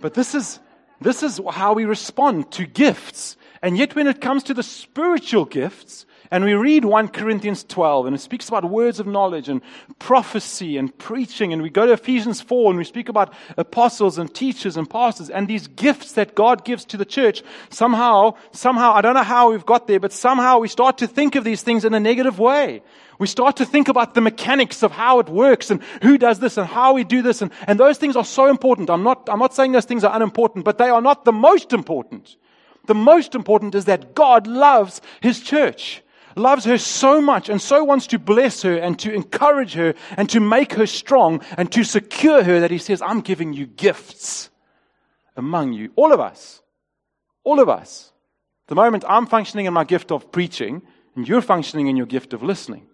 [0.00, 0.58] But this is,
[1.00, 3.36] this is how we respond to gifts.
[3.62, 8.06] And yet, when it comes to the spiritual gifts, and we read 1 Corinthians 12,
[8.06, 9.60] and it speaks about words of knowledge and
[9.98, 14.34] prophecy and preaching, and we go to Ephesians 4, and we speak about apostles and
[14.34, 19.02] teachers and pastors, and these gifts that God gives to the church, somehow, somehow, I
[19.02, 21.84] don't know how we've got there, but somehow we start to think of these things
[21.84, 22.80] in a negative way.
[23.18, 26.56] We start to think about the mechanics of how it works and who does this
[26.56, 28.88] and how we do this, and, and those things are so important.
[28.88, 31.74] I'm not, I'm not saying those things are unimportant, but they are not the most
[31.74, 32.36] important.
[32.86, 36.02] The most important is that God loves His church,
[36.36, 40.28] loves her so much, and so wants to bless her and to encourage her and
[40.30, 44.50] to make her strong and to secure her that He says, I'm giving you gifts
[45.36, 45.92] among you.
[45.96, 46.62] All of us.
[47.44, 48.12] All of us.
[48.68, 50.82] The moment I'm functioning in my gift of preaching,
[51.14, 52.86] and you're functioning in your gift of listening,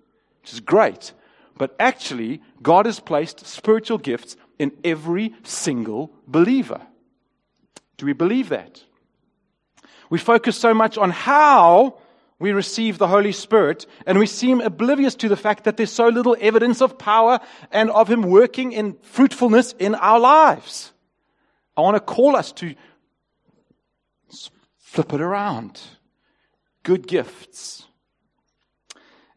[0.43, 1.13] which is great.
[1.57, 6.81] But actually, God has placed spiritual gifts in every single believer.
[7.97, 8.83] Do we believe that?
[10.11, 12.01] We focus so much on how
[12.39, 16.09] we receive the Holy Spirit, and we seem oblivious to the fact that there's so
[16.09, 17.41] little evidence of power
[17.73, 20.93] and of Him working in fruitfulness in our lives.
[21.77, 22.75] I want to call us to
[24.79, 25.81] flip it around.
[26.85, 27.87] Good gifts.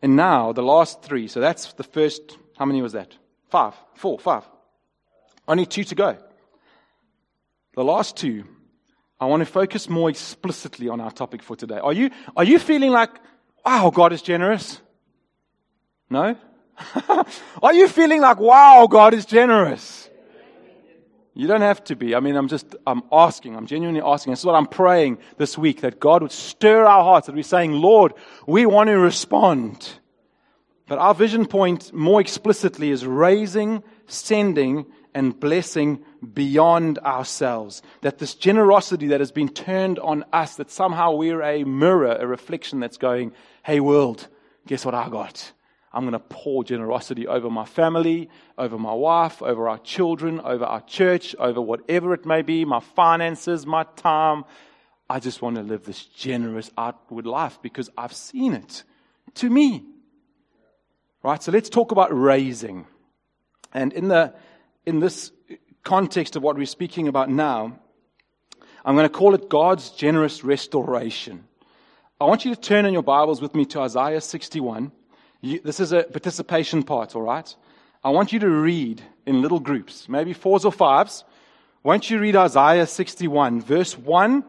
[0.01, 1.27] And now, the last three.
[1.27, 3.15] So that's the first, how many was that?
[3.49, 4.43] Five, four, five.
[5.47, 6.17] Only two to go.
[7.75, 8.45] The last two
[9.21, 11.77] I want to focus more explicitly on our topic for today.
[11.77, 13.11] Are you, are you feeling like,
[13.63, 14.81] wow, God is generous?
[16.09, 16.35] No?
[17.61, 20.09] are you feeling like, wow, God is generous?
[21.35, 22.15] You don't have to be.
[22.15, 23.55] I mean, I'm just, I'm asking.
[23.55, 24.31] I'm genuinely asking.
[24.31, 27.43] This is what I'm praying this week that God would stir our hearts, that we're
[27.43, 28.15] saying, Lord,
[28.47, 29.87] we want to respond.
[30.87, 36.03] But our vision point more explicitly is raising, sending, and blessing
[36.33, 37.81] beyond ourselves.
[38.01, 42.27] That this generosity that has been turned on us, that somehow we're a mirror, a
[42.27, 44.27] reflection that's going, hey world,
[44.67, 45.51] guess what I got?
[45.93, 50.63] I'm going to pour generosity over my family, over my wife, over our children, over
[50.63, 54.45] our church, over whatever it may be, my finances, my time.
[55.09, 58.83] I just want to live this generous outward life because I've seen it
[59.35, 59.83] to me.
[61.23, 61.43] Right?
[61.43, 62.87] So let's talk about raising.
[63.73, 64.33] And in the
[64.85, 65.31] in this
[65.83, 67.79] context of what we're speaking about now,
[68.83, 71.43] I'm going to call it God's generous restoration.
[72.19, 74.91] I want you to turn in your Bibles with me to Isaiah 61.
[75.41, 77.55] You, this is a participation part, all right?
[78.03, 81.23] I want you to read in little groups, maybe fours or fives.
[81.83, 84.43] Won't you read Isaiah 61, verse 1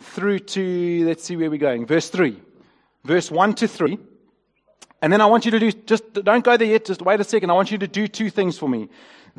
[0.00, 2.40] through to, let's see where we're going, verse 3.
[3.04, 3.98] Verse 1 to 3.
[5.00, 7.24] And then I want you to do, just don't go there yet, just wait a
[7.24, 7.50] second.
[7.50, 8.88] I want you to do two things for me.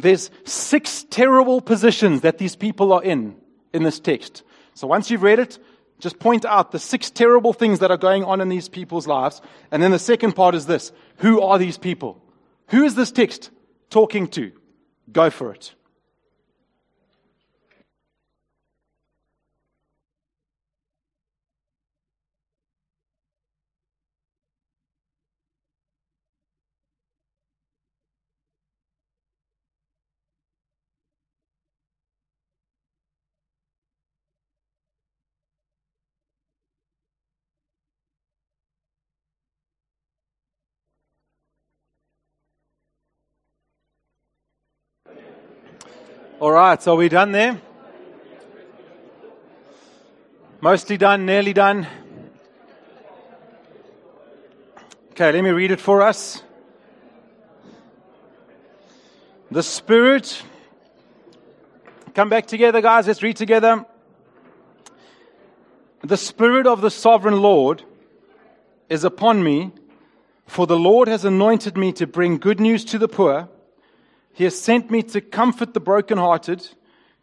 [0.01, 3.35] There's six terrible positions that these people are in,
[3.73, 4.43] in this text.
[4.73, 5.59] So once you've read it,
[5.99, 9.41] just point out the six terrible things that are going on in these people's lives.
[9.71, 10.93] And then the second part is this.
[11.17, 12.21] Who are these people?
[12.67, 13.51] Who is this text
[13.89, 14.51] talking to?
[15.11, 15.73] Go for it.
[46.39, 47.59] All right, so are we done there?
[50.61, 51.85] Mostly done, nearly done.
[55.11, 56.41] Okay, let me read it for us.
[59.51, 60.41] The Spirit.
[62.13, 63.07] Come back together, guys.
[63.07, 63.85] Let's read together.
[66.05, 67.83] The Spirit of the Sovereign Lord
[68.87, 69.73] is upon me,
[70.47, 73.49] for the Lord has anointed me to bring good news to the poor.
[74.33, 76.67] He has sent me to comfort the brokenhearted,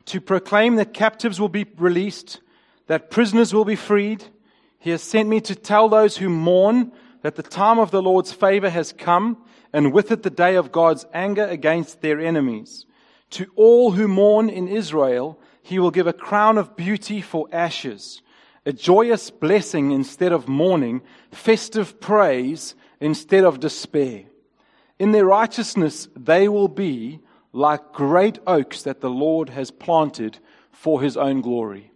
[0.07, 2.41] to proclaim that captives will be released,
[2.87, 4.25] that prisoners will be freed.
[4.79, 6.93] He has sent me to tell those who mourn
[7.23, 9.39] that the time of the Lord's favor has come,
[9.73, 12.87] and with it the day of God's anger against their enemies.
[13.31, 18.23] To all who mourn in Israel, he will give a crown of beauty for ashes,
[18.65, 24.25] a joyous blessing instead of mourning, festive praise instead of despair.
[24.99, 27.21] In their righteousness, they will be
[27.53, 30.39] like great oaks that the Lord has planted
[30.71, 31.93] for his own glory.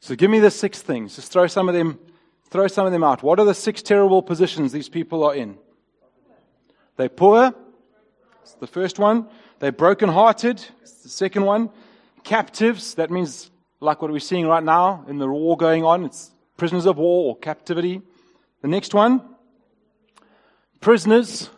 [0.00, 1.16] So give me the six things.
[1.16, 1.98] Just throw some of them
[2.50, 3.22] throw some of them out.
[3.22, 5.58] What are the six terrible positions these people are in?
[6.96, 7.54] They're poor.
[8.42, 9.28] It's the first one.
[9.58, 10.64] They're brokenhearted.
[10.80, 11.70] It's the second one.
[12.24, 12.94] Captives.
[12.94, 16.04] That means like what we're seeing right now in the war going on.
[16.04, 18.02] It's prisoners of war or captivity.
[18.62, 19.22] The next one.
[20.80, 21.50] Prisoners.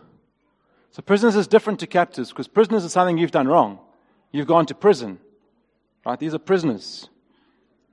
[0.92, 3.78] So prisoners is different to captives because prisoners is something you've done wrong.
[4.32, 5.20] You've gone to prison.
[6.04, 6.18] Right?
[6.18, 7.08] These are prisoners.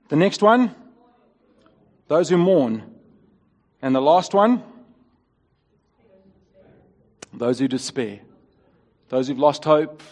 [0.08, 0.74] The next one
[2.08, 2.94] those who mourn.
[3.80, 4.64] And the last one,
[7.32, 8.20] those who despair.
[9.08, 10.02] Those who've lost hope,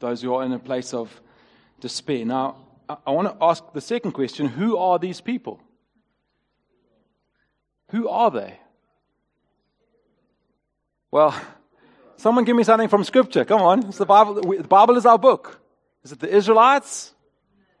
[0.00, 1.20] those who are in a place of
[1.80, 2.24] despair.
[2.24, 2.56] Now,
[3.06, 5.60] I want to ask the second question who are these people?
[7.90, 8.58] Who are they?
[11.10, 11.40] Well,
[12.24, 13.44] someone give me something from Scripture.
[13.44, 13.84] Come on.
[13.84, 14.40] It's the Bible.
[14.40, 15.60] The Bible is our book.
[16.04, 17.12] Is it the Israelites?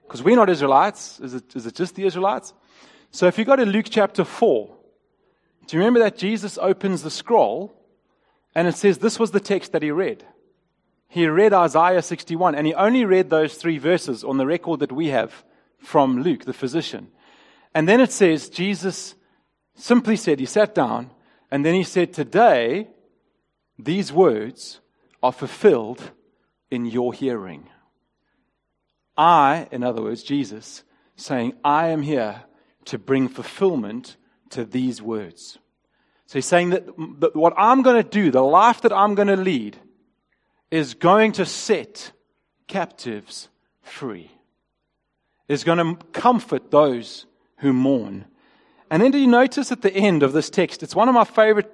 [0.02, 1.18] Because we're not Israelites.
[1.20, 2.52] Is it, is it just the Israelites?
[3.10, 4.70] So if you go to Luke chapter 4,
[5.66, 7.72] do you remember that Jesus opens the scroll
[8.54, 10.26] and it says this was the text that he read?
[11.08, 14.92] He read Isaiah 61 and he only read those three verses on the record that
[14.92, 15.42] we have
[15.78, 17.08] from Luke, the physician.
[17.74, 19.14] And then it says Jesus
[19.74, 21.12] simply said, he sat down
[21.50, 22.88] and then he said, Today,
[23.78, 24.80] these words
[25.22, 26.12] are fulfilled
[26.70, 27.68] in your hearing.
[29.16, 30.84] I, in other words, Jesus,
[31.16, 32.44] saying, I am here
[32.86, 34.16] to bring fulfillment
[34.50, 35.58] to these words.
[36.26, 36.86] So he's saying that,
[37.20, 39.76] that what I'm going to do, the life that I'm going to lead,
[40.70, 42.12] is going to set
[42.66, 43.48] captives
[43.82, 44.30] free,
[45.48, 47.26] is going to comfort those
[47.58, 48.24] who mourn.
[48.90, 51.24] And then do you notice at the end of this text, it's one of my
[51.24, 51.70] favorite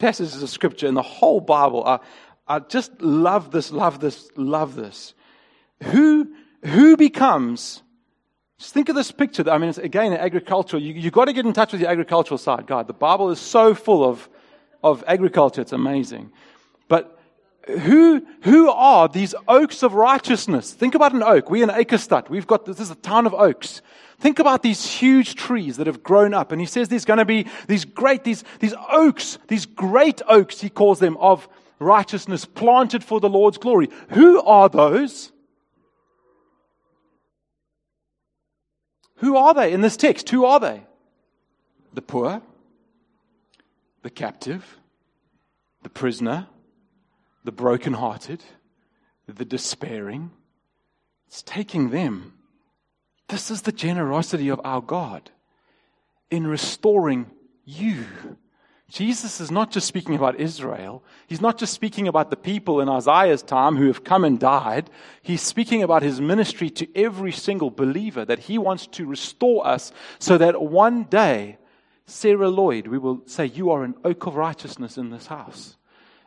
[0.00, 1.84] passages of scripture in the whole Bible.
[1.84, 2.00] I,
[2.48, 5.14] I just love this, love this, love this.
[5.84, 6.34] Who,
[6.64, 7.82] who becomes
[8.60, 9.50] just think of this picture.
[9.50, 10.82] I mean, again agricultural.
[10.82, 12.66] You, you've got to get in touch with your agricultural side.
[12.66, 14.28] God, the Bible is so full of,
[14.84, 15.62] of agriculture.
[15.62, 16.30] It's amazing.
[16.86, 17.18] But
[17.66, 20.74] who, who are these oaks of righteousness?
[20.74, 21.48] Think about an oak.
[21.48, 22.28] We're in Eikestad.
[22.28, 23.80] We've got, this is a town of oaks.
[24.20, 26.52] Think about these huge trees that have grown up.
[26.52, 30.60] And he says there's going to be these great, these, these oaks, these great oaks,
[30.60, 33.88] he calls them, of righteousness planted for the Lord's glory.
[34.10, 35.32] Who are those?
[39.16, 40.28] Who are they in this text?
[40.28, 40.82] Who are they?
[41.94, 42.42] The poor,
[44.02, 44.78] the captive,
[45.82, 46.46] the prisoner,
[47.44, 48.42] the brokenhearted,
[49.26, 50.30] the despairing.
[51.26, 52.34] It's taking them.
[53.30, 55.30] This is the generosity of our God
[56.30, 57.30] in restoring
[57.64, 58.04] you
[58.90, 61.04] Jesus is not just speaking about Israel.
[61.28, 64.90] He's not just speaking about the people in Isaiah's time who have come and died.
[65.22, 69.92] He's speaking about his ministry to every single believer that he wants to restore us
[70.18, 71.58] so that one day,
[72.06, 75.76] Sarah Lloyd, we will say, You are an oak of righteousness in this house.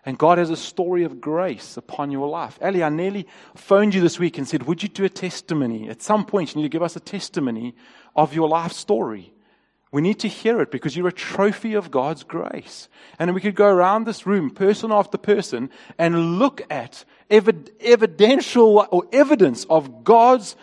[0.06, 2.58] And God has a story of grace upon your life.
[2.62, 5.89] Ellie, I nearly phoned you this week and said, Would you do a testimony?
[5.89, 7.74] At some point, you need to give us a testimony
[8.16, 9.34] of your life story.
[9.94, 12.89] We need to hear it because you're a trophy of God's grace.
[13.20, 18.88] And we could go around this room, person after person, and look at evid- evidential
[18.92, 20.56] or evidence of God's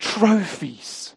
[0.00, 1.14] trophies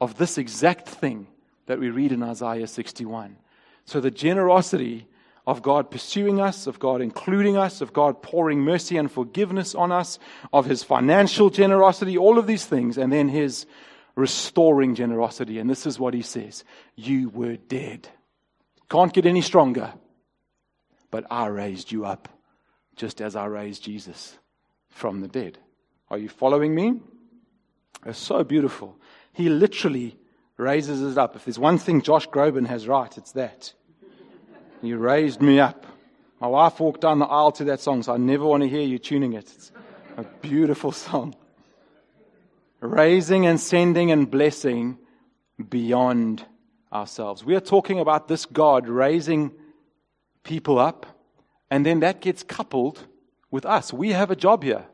[0.00, 1.28] of this exact thing
[1.66, 3.36] that we read in Isaiah 61.
[3.84, 5.06] So the generosity
[5.48, 9.90] of God pursuing us, of God including us, of God pouring mercy and forgiveness on
[9.90, 10.18] us,
[10.52, 13.64] of His financial generosity, all of these things, and then His
[14.14, 15.58] restoring generosity.
[15.58, 16.64] And this is what he says
[16.96, 18.08] You were dead.
[18.90, 19.94] Can't get any stronger.
[21.10, 22.28] But I raised you up,
[22.94, 24.36] just as I raised Jesus
[24.90, 25.56] from the dead.
[26.10, 27.00] Are you following me?
[28.04, 28.98] It's so beautiful.
[29.32, 30.18] He literally
[30.58, 31.36] raises it up.
[31.36, 33.72] If there's one thing Josh Groban has right, it's that.
[34.80, 35.86] You raised me up.
[36.40, 38.82] My wife walked down the aisle to that song, so I never want to hear
[38.82, 39.52] you tuning it.
[39.52, 39.72] It's
[40.16, 41.34] a beautiful song.
[42.80, 44.98] Raising and sending and blessing
[45.68, 46.44] beyond
[46.92, 47.44] ourselves.
[47.44, 49.50] We are talking about this God raising
[50.44, 51.06] people up,
[51.72, 53.04] and then that gets coupled
[53.50, 53.92] with us.
[53.92, 54.86] We have a job here,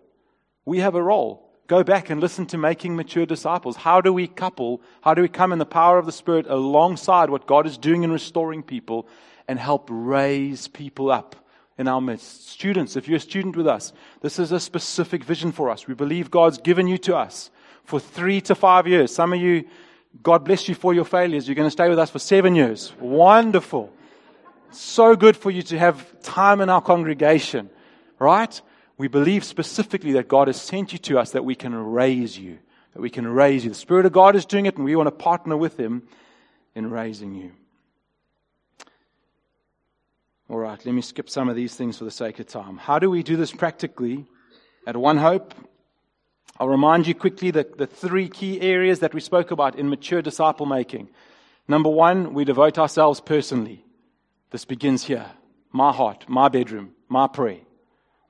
[0.64, 1.42] we have a role.
[1.66, 3.76] Go back and listen to Making Mature Disciples.
[3.76, 7.30] How do we couple, how do we come in the power of the Spirit alongside
[7.30, 9.08] what God is doing in restoring people
[9.48, 11.36] and help raise people up
[11.78, 12.48] in our midst?
[12.48, 15.86] Students, if you're a student with us, this is a specific vision for us.
[15.86, 17.50] We believe God's given you to us
[17.84, 19.14] for three to five years.
[19.14, 19.64] Some of you,
[20.22, 21.48] God bless you for your failures.
[21.48, 22.92] You're going to stay with us for seven years.
[22.98, 23.92] Wonderful.
[24.70, 27.70] So good for you to have time in our congregation,
[28.18, 28.60] right?
[28.96, 32.58] we believe specifically that God has sent you to us that we can raise you,
[32.92, 33.70] that we can raise you.
[33.70, 36.04] The Spirit of God is doing it, and we want to partner with Him
[36.74, 37.52] in raising you.
[40.54, 42.76] All right, let me skip some of these things for the sake of time.
[42.76, 44.24] How do we do this practically
[44.86, 45.52] at One Hope?
[46.60, 50.22] I'll remind you quickly that the three key areas that we spoke about in mature
[50.22, 51.10] disciple making.
[51.66, 53.84] Number one, we devote ourselves personally.
[54.52, 55.28] This begins here.
[55.72, 57.62] My heart, my bedroom, my prayer.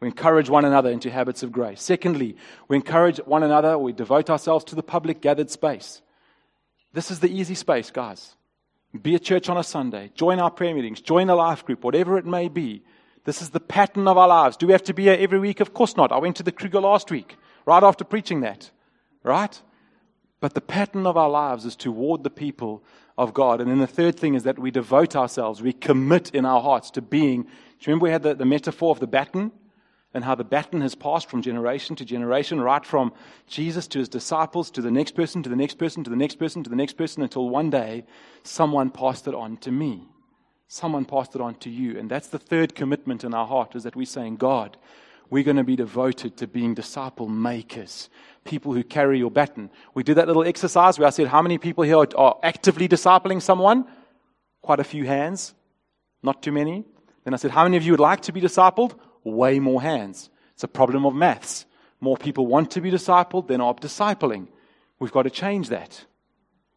[0.01, 1.83] We encourage one another into habits of grace.
[1.83, 6.01] Secondly, we encourage one another, we devote ourselves to the public gathered space.
[6.95, 8.35] This is the easy space, guys.
[9.03, 12.17] Be at church on a Sunday, join our prayer meetings, join a life group, whatever
[12.17, 12.83] it may be.
[13.25, 14.57] This is the pattern of our lives.
[14.57, 15.61] Do we have to be here every week?
[15.61, 16.13] Of course not.
[16.13, 18.71] I went to the Kruger last week, right after preaching that,
[19.23, 19.61] right?
[20.41, 22.85] But the pattern of our lives is toward the people
[23.17, 23.61] of God.
[23.61, 26.91] And then the third thing is that we devote ourselves, we commit in our hearts
[26.93, 27.43] to being.
[27.43, 29.53] Do you remember we had the, the metaphor of the baton?
[30.15, 33.13] And how the baton has passed from generation to generation, right from
[33.49, 36.37] Jesus to his disciples to the next person, to the next person, to the next
[36.37, 38.05] person, to the next person, until one day
[38.45, 40.09] someone passed it on to me.
[40.69, 41.99] Someone passed it on to you.
[41.99, 44.77] And that's the third commitment in our heart is that we're saying, God,
[45.31, 48.09] we're going to be devoted to being disciple makers,
[48.45, 49.71] people who carry your baton.
[49.95, 53.43] We did that little exercise where I said, How many people here are actively discipling
[53.43, 53.87] someone?
[54.63, 55.55] Quite a few hands,
[56.23, 56.85] not too many.
[57.25, 58.95] Then I said, How many of you would like to be discipled?
[59.25, 60.31] Way more hands.
[60.53, 61.67] It's a problem of maths.
[62.01, 64.49] More people want to be discipled than are discipling.
[64.99, 66.05] We've got to change that.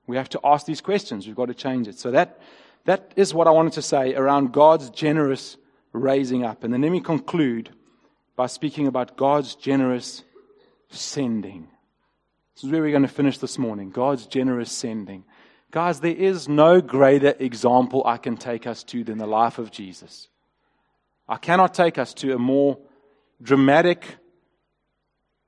[0.08, 1.28] We have to ask these questions.
[1.28, 2.00] We've got to change it.
[2.00, 2.40] So that,
[2.86, 5.58] that is what I wanted to say around God's generous
[5.92, 6.64] raising up.
[6.64, 7.70] And then let me conclude
[8.36, 10.24] by speaking about God's generous
[10.90, 11.68] sending.
[12.56, 13.92] This is where we're going to finish this morning.
[13.92, 15.26] God's generous sending.
[15.72, 19.72] Guys, there is no greater example I can take us to than the life of
[19.72, 20.30] Jesus.
[21.30, 22.78] I cannot take us to a more
[23.42, 24.18] dramatic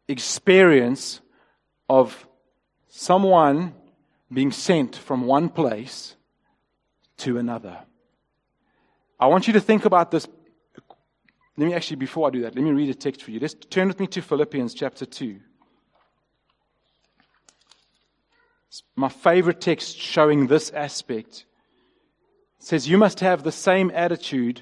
[0.07, 1.21] experience
[1.87, 2.27] of
[2.87, 3.73] someone
[4.31, 6.15] being sent from one place
[7.17, 7.79] to another.
[9.19, 10.27] I want you to think about this.
[11.57, 13.39] Let me actually, before I do that, let me read a text for you.
[13.39, 15.39] Just turn with me to Philippians chapter 2.
[18.69, 21.45] It's my favorite text showing this aspect.
[22.59, 24.61] It says, You must have the same attitude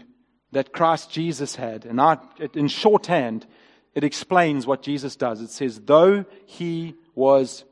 [0.52, 1.86] that Christ Jesus had.
[1.86, 2.18] And I,
[2.54, 3.46] in shorthand,
[3.94, 5.42] it explains what Jesus does.
[5.42, 7.66] It says, though he was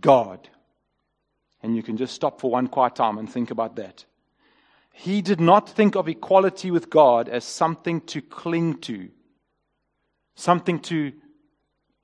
[0.00, 0.48] God.
[1.62, 4.04] And you can just stop for one quiet time and think about that.
[4.92, 9.10] He did not think of equality with God as something to cling to,
[10.34, 11.12] something to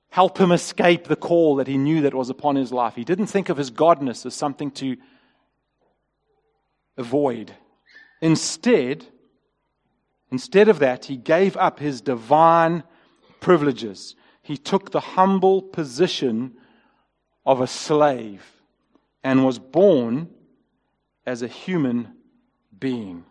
[0.09, 2.93] help him escape the call that he knew that was upon his life.
[2.93, 4.95] He didn't think of his godness as something to
[6.97, 7.51] avoid.
[8.21, 9.07] Instead,
[10.33, 12.81] Instead of that, he gave up his divine
[13.39, 14.15] privileges.
[14.41, 16.53] He took the humble position
[17.45, 18.43] of a slave
[19.23, 20.31] and was born
[21.23, 22.15] as a human
[22.79, 23.25] being.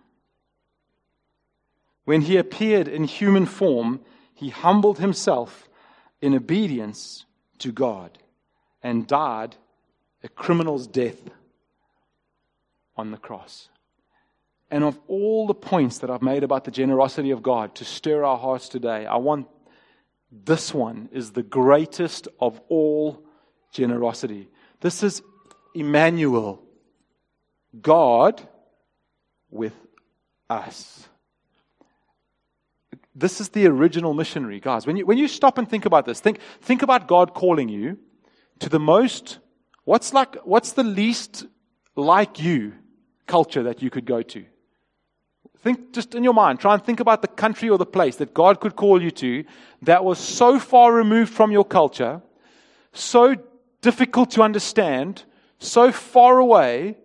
[2.04, 5.68] When he appeared in human form, he humbled himself
[6.20, 7.26] in obedience
[7.58, 8.16] to God
[8.80, 9.56] and died
[10.22, 11.20] a criminal's death
[12.96, 13.70] on the cross.
[14.72, 18.24] And of all the points that I've made about the generosity of God to stir
[18.24, 19.46] our hearts today, I want
[20.30, 23.22] this one is the greatest of all
[23.70, 24.48] generosity.
[24.80, 25.20] This is
[25.74, 26.62] Emmanuel,
[27.82, 28.40] God
[29.50, 29.74] with
[30.48, 31.06] us.
[33.14, 34.86] This is the original missionary, guys.
[34.86, 37.98] When you, when you stop and think about this, think, think about God calling you
[38.60, 39.38] to the most,
[39.84, 41.44] what's like, what's the least
[41.94, 42.72] like you
[43.26, 44.46] culture that you could go to?
[45.62, 48.34] Think just in your mind, try and think about the country or the place that
[48.34, 49.44] God could call you to
[49.82, 52.20] that was so far removed from your culture,
[52.92, 53.36] so
[53.80, 55.22] difficult to understand,
[55.58, 56.96] so far away,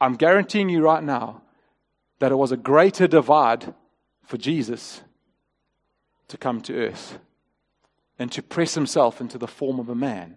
[0.00, 1.42] I'm guaranteeing you right now
[2.18, 3.74] that it was a greater divide
[4.24, 5.02] for Jesus
[6.28, 7.18] to come to earth
[8.18, 10.36] and to press himself into the form of a man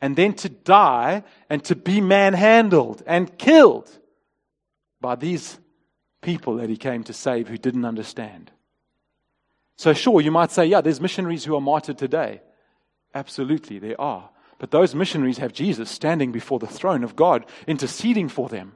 [0.00, 3.88] and then to die and to be manhandled and killed
[5.00, 5.58] by these
[6.20, 8.50] people that he came to save who didn't understand.
[9.76, 12.42] So, sure, you might say, yeah, there's missionaries who are martyred today.
[13.14, 14.30] Absolutely, there are.
[14.58, 18.72] But those missionaries have Jesus standing before the throne of God, interceding for them.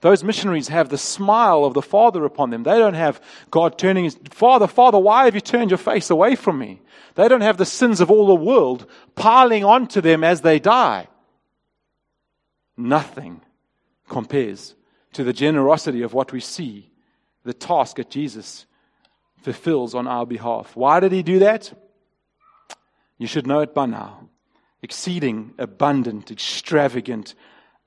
[0.00, 2.62] Those missionaries have the smile of the Father upon them.
[2.62, 3.20] They don't have
[3.50, 6.82] God turning his Father, Father, why have you turned your face away from me?
[7.14, 11.08] They don't have the sins of all the world piling onto them as they die.
[12.76, 13.40] Nothing
[14.08, 14.74] compares
[15.14, 16.90] to the generosity of what we see,
[17.44, 18.66] the task that Jesus
[19.42, 20.76] fulfills on our behalf.
[20.76, 21.72] Why did he do that?
[23.18, 24.28] You should know it by now.
[24.82, 27.34] Exceeding, abundant, extravagant,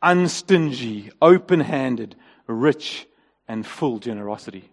[0.01, 2.15] unstingy, open handed,
[2.47, 3.07] rich,
[3.47, 4.69] and full generosity.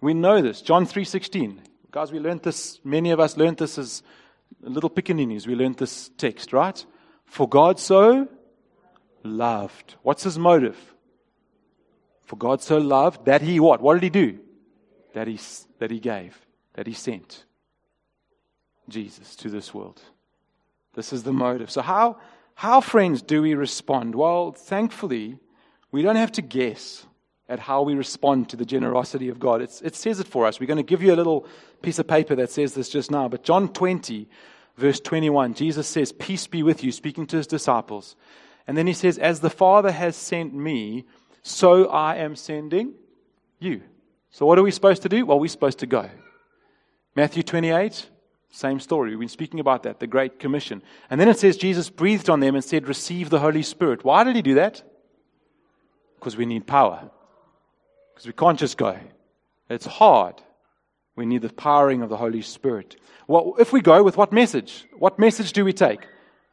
[0.00, 0.60] We know this.
[0.62, 1.58] John 3.16.
[1.90, 4.02] Guys, we learned this, many of us learned this as
[4.60, 5.46] little pickaninnies.
[5.46, 6.84] We learned this text, right?
[7.24, 8.28] For God so
[9.24, 9.94] loved.
[10.02, 10.76] What's his motive?
[12.26, 13.80] For God so loved that he what?
[13.80, 14.38] What did he do?
[15.14, 15.38] That he,
[15.78, 16.38] that he gave,
[16.74, 17.44] that he sent
[18.88, 20.02] Jesus to this world.
[20.94, 21.70] This is the motive.
[21.70, 22.18] So, how,
[22.54, 24.14] how, friends, do we respond?
[24.14, 25.38] Well, thankfully,
[25.92, 27.06] we don't have to guess
[27.48, 29.62] at how we respond to the generosity of God.
[29.62, 30.58] It's, it says it for us.
[30.58, 31.46] We're going to give you a little
[31.80, 33.28] piece of paper that says this just now.
[33.28, 34.28] But John 20,
[34.76, 38.16] verse 21, Jesus says, Peace be with you, speaking to his disciples.
[38.66, 41.04] And then he says, As the Father has sent me,
[41.46, 42.94] so I am sending
[43.60, 43.82] you.
[44.30, 45.24] So what are we supposed to do?
[45.24, 46.10] Well, we're supposed to go.
[47.14, 48.08] Matthew 28,
[48.50, 49.10] same story.
[49.10, 50.82] We've been speaking about that, the Great Commission.
[51.08, 54.04] And then it says Jesus breathed on them and said, Receive the Holy Spirit.
[54.04, 54.82] Why did he do that?
[56.18, 57.10] Because we need power.
[58.12, 58.98] Because we can't just go.
[59.70, 60.42] It's hard.
[61.14, 62.96] We need the powering of the Holy Spirit.
[63.28, 64.84] Well, if we go with what message?
[64.98, 66.00] What message do we take?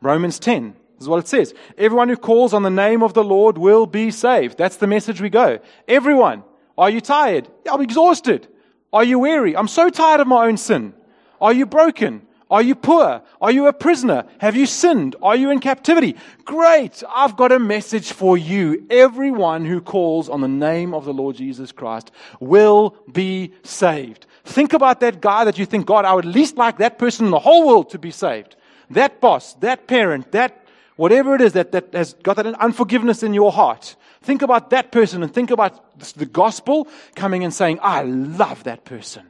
[0.01, 1.53] Romans 10 is what it says.
[1.77, 4.57] Everyone who calls on the name of the Lord will be saved.
[4.57, 5.59] That's the message we go.
[5.87, 6.43] Everyone.
[6.77, 7.47] Are you tired?
[7.71, 8.47] I'm exhausted.
[8.91, 9.55] Are you weary?
[9.55, 10.93] I'm so tired of my own sin.
[11.39, 12.25] Are you broken?
[12.49, 13.23] Are you poor?
[13.41, 14.25] Are you a prisoner?
[14.37, 15.15] Have you sinned?
[15.23, 16.15] Are you in captivity?
[16.45, 17.03] Great!
[17.09, 18.85] I've got a message for you.
[18.91, 24.27] Everyone who calls on the name of the Lord Jesus Christ will be saved.
[24.45, 27.31] Think about that guy that you think, God, I would least like that person in
[27.31, 28.55] the whole world to be saved.
[28.91, 30.62] That boss, that parent, that
[30.95, 33.95] whatever it is that, that has got that unforgiveness in your heart.
[34.21, 38.85] Think about that person and think about the gospel coming and saying, I love that
[38.85, 39.27] person.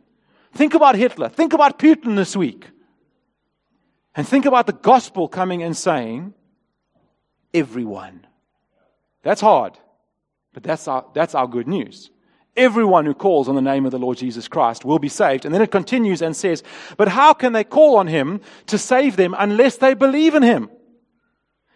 [0.53, 1.29] Think about Hitler.
[1.29, 2.67] Think about Putin this week.
[4.15, 6.35] And think about the gospel coming and saying,
[7.53, 8.25] everyone.
[9.23, 9.77] That's hard,
[10.53, 12.09] but that's our, that's our good news.
[12.55, 15.45] Everyone who calls on the name of the Lord Jesus Christ will be saved.
[15.45, 16.61] And then it continues and says,
[16.97, 20.69] But how can they call on him to save them unless they believe in him?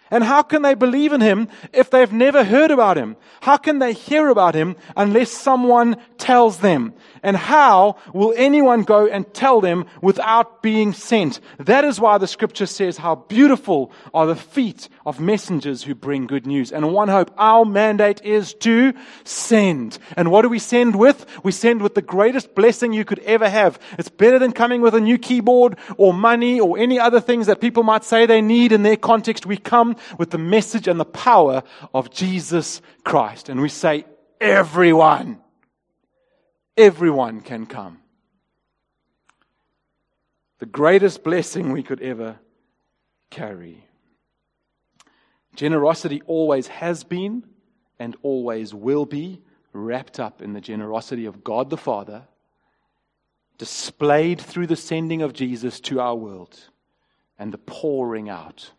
[0.09, 3.17] And how can they believe in him if they've never heard about him?
[3.41, 6.93] How can they hear about him unless someone tells them?
[7.27, 11.41] And how will anyone go and tell them without being sent?
[11.59, 16.25] That is why the scripture says how beautiful are the feet of messengers who bring
[16.25, 16.71] good news.
[16.71, 18.93] And one hope, our mandate is to
[19.25, 19.99] send.
[20.15, 21.25] And what do we send with?
[21.43, 23.77] We send with the greatest blessing you could ever have.
[23.99, 27.59] It's better than coming with a new keyboard or money or any other things that
[27.59, 29.45] people might say they need in their context.
[29.45, 31.63] We come with the message and the power
[31.93, 33.49] of Jesus Christ.
[33.49, 34.05] And we say,
[34.39, 35.41] everyone,
[36.77, 37.99] everyone can come.
[40.59, 42.39] The greatest blessing we could ever
[43.29, 43.85] carry.
[45.55, 47.43] Generosity always has been
[47.99, 49.41] and always will be
[49.73, 52.23] wrapped up in the generosity of God the Father,
[53.57, 56.59] displayed through the sending of Jesus to our world
[57.39, 58.71] and the pouring out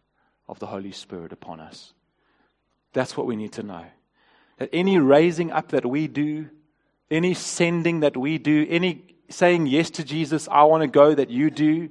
[0.48, 1.92] of the Holy Spirit upon us.
[2.92, 3.84] That's what we need to know.
[4.58, 6.48] That any raising up that we do,
[7.10, 11.30] any sending that we do, any saying yes to Jesus, I want to go that
[11.30, 11.90] you do,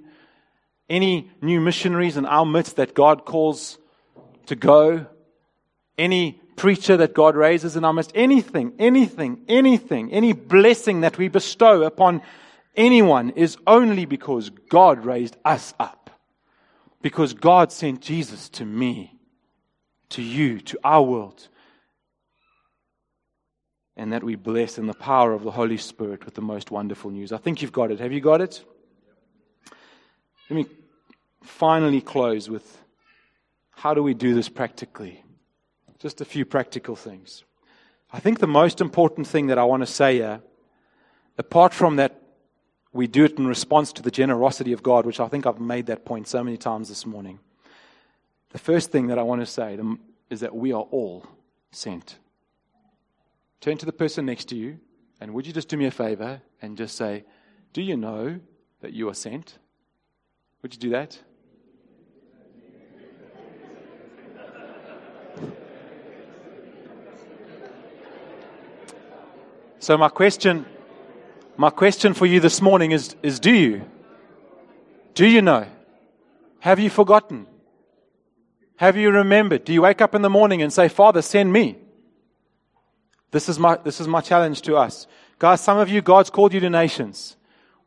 [0.90, 3.78] any new missionaries in our midst that God calls
[4.48, 5.06] to go,
[5.98, 11.28] any preacher that God raises in our midst, anything, anything, anything, any blessing that we
[11.28, 12.22] bestow upon
[12.76, 16.10] anyone is only because God raised us up.
[17.02, 19.20] Because God sent Jesus to me,
[20.10, 21.48] to you, to our world.
[23.98, 27.10] And that we bless in the power of the Holy Spirit with the most wonderful
[27.10, 27.34] news.
[27.34, 28.00] I think you've got it.
[28.00, 28.64] Have you got it?
[30.50, 30.66] Let me
[31.42, 32.84] finally close with
[33.72, 35.24] how do we do this practically?
[36.00, 37.44] Just a few practical things.
[38.14, 40.42] I think the most important thing that I want to say here,
[41.40, 42.22] apart from that
[42.94, 45.88] we do it in response to the generosity of God, which I think I've made
[45.88, 47.40] that point so many times this morning.
[48.52, 49.78] The first thing that I want to say
[50.30, 51.26] is that we are all
[51.72, 52.18] sent.
[53.60, 54.80] Turn to the person next to you,
[55.20, 57.26] and would you just do me a favor and just say,
[57.74, 58.40] Do you know
[58.82, 59.58] that you are sent?
[60.62, 61.20] Would you do that?
[69.80, 70.66] So, my question
[71.60, 73.84] my question for you this morning is, is do you?
[75.16, 75.66] Do you know?
[76.60, 77.48] Have you forgotten?
[78.76, 79.66] Have you remembered?
[79.66, 81.80] Do you wake up in the morning and say, Father, send me?
[83.32, 85.08] This is my, this is my challenge to us.
[85.40, 87.36] Guys, some of you, God's called you to nations.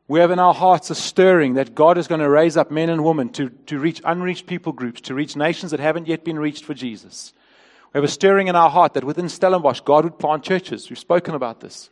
[0.06, 2.90] We have in our hearts a stirring that God is going to raise up men
[2.90, 6.38] and women to, to reach unreached people groups, to reach nations that haven't yet been
[6.38, 7.32] reached for Jesus.
[7.92, 10.90] We have a stirring in our heart that within Stellenbosch, God would plant churches.
[10.90, 11.90] We've spoken about this.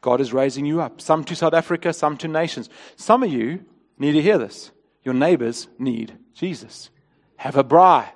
[0.00, 1.00] God is raising you up.
[1.00, 2.70] Some to South Africa, some to nations.
[2.96, 3.64] Some of you
[3.98, 4.70] need to hear this.
[5.04, 6.90] Your neighbors need Jesus.
[7.36, 8.08] Have a braai.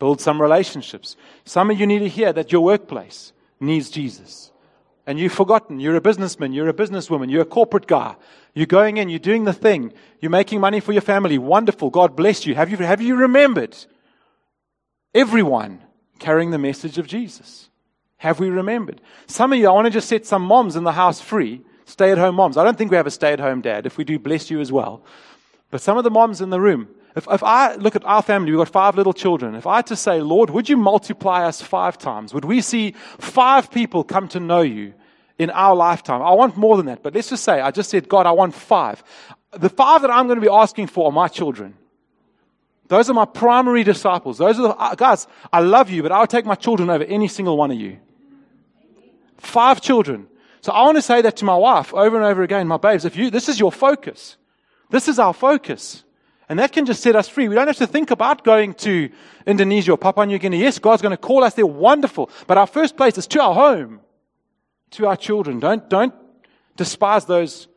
[0.00, 1.14] Build some relationships.
[1.44, 4.50] Some of you need to hear that your workplace needs Jesus.
[5.06, 5.78] And you've forgotten.
[5.78, 6.52] You're a businessman.
[6.52, 7.30] You're a businesswoman.
[7.30, 8.16] You're a corporate guy.
[8.54, 9.10] You're going in.
[9.10, 9.92] You're doing the thing.
[10.18, 11.38] You're making money for your family.
[11.38, 11.90] Wonderful.
[11.90, 12.54] God bless you.
[12.54, 13.76] Have you, have you remembered
[15.14, 15.82] everyone
[16.18, 17.68] carrying the message of Jesus?
[18.18, 19.00] Have we remembered?
[19.26, 22.10] Some of you, I want to just set some moms in the house free, stay
[22.12, 22.56] at home moms.
[22.56, 23.86] I don't think we have a stay at home dad.
[23.86, 25.02] If we do, bless you as well.
[25.70, 28.52] But some of the moms in the room, if, if I look at our family,
[28.52, 29.54] we've got five little children.
[29.54, 32.32] If I had to say, Lord, would you multiply us five times?
[32.32, 34.94] Would we see five people come to know you
[35.38, 36.22] in our lifetime?
[36.22, 37.02] I want more than that.
[37.02, 39.02] But let's just say, I just said, God, I want five.
[39.52, 41.74] The five that I'm going to be asking for are my children.
[42.86, 44.38] Those are my primary disciples.
[44.38, 45.26] Those are the uh, guys.
[45.52, 47.98] I love you, but I would take my children over any single one of you.
[49.38, 50.26] Five children.
[50.60, 53.04] So I want to say that to my wife over and over again, my babes,
[53.04, 54.36] if you, this is your focus.
[54.90, 56.04] This is our focus.
[56.50, 57.48] And that can just set us free.
[57.48, 59.08] We don't have to think about going to
[59.46, 60.58] Indonesia or Papua New Guinea.
[60.58, 61.64] Yes, God's going to call us there.
[61.64, 62.28] Wonderful.
[62.48, 64.00] But our first place is to our home,
[64.90, 65.60] to our children.
[65.60, 66.12] Don't, don't
[66.76, 67.68] despise those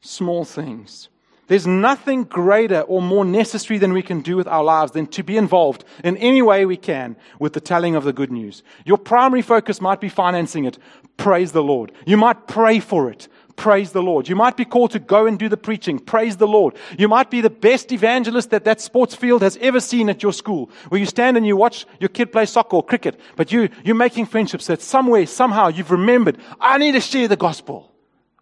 [0.00, 1.08] small things.
[1.46, 5.22] There's nothing greater or more necessary than we can do with our lives than to
[5.22, 8.64] be involved in any way we can with the telling of the good news.
[8.84, 10.78] Your primary focus might be financing it.
[11.16, 11.92] Praise the Lord.
[12.06, 13.28] You might pray for it.
[13.56, 14.28] Praise the Lord.
[14.28, 15.98] You might be called to go and do the preaching.
[15.98, 16.76] Praise the Lord.
[16.98, 20.32] You might be the best evangelist that that sports field has ever seen at your
[20.32, 23.68] school, where you stand and you watch your kid play soccer or cricket, but you,
[23.84, 27.92] you're making friendships that somewhere, somehow you've remembered, I need to share the gospel.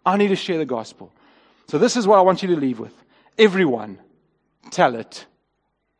[0.05, 1.11] I need to share the gospel.
[1.67, 2.93] So this is what I want you to leave with.
[3.37, 3.99] Everyone,
[4.71, 5.25] tell it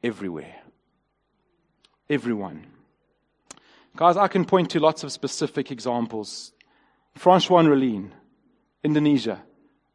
[0.03, 0.55] everywhere.
[2.09, 2.65] Everyone.
[3.95, 6.53] Guys, I can point to lots of specific examples.
[7.15, 8.11] Francois and Relene,
[8.83, 9.41] Indonesia,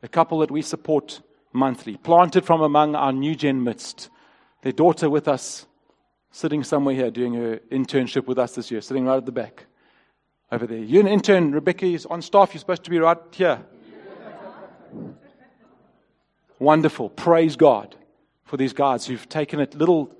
[0.03, 1.21] a couple that we support
[1.53, 4.11] monthly, planted from among our new gen midst.
[4.63, 5.67] Their daughter with us,
[6.31, 9.67] sitting somewhere here doing her internship with us this year, sitting right at the back
[10.51, 10.79] over there.
[10.79, 13.65] You're an intern, Rebecca is on staff, you're supposed to be right here.
[16.59, 17.11] Wonderful.
[17.11, 17.95] Praise God
[18.45, 20.11] for these guys who've taken it, little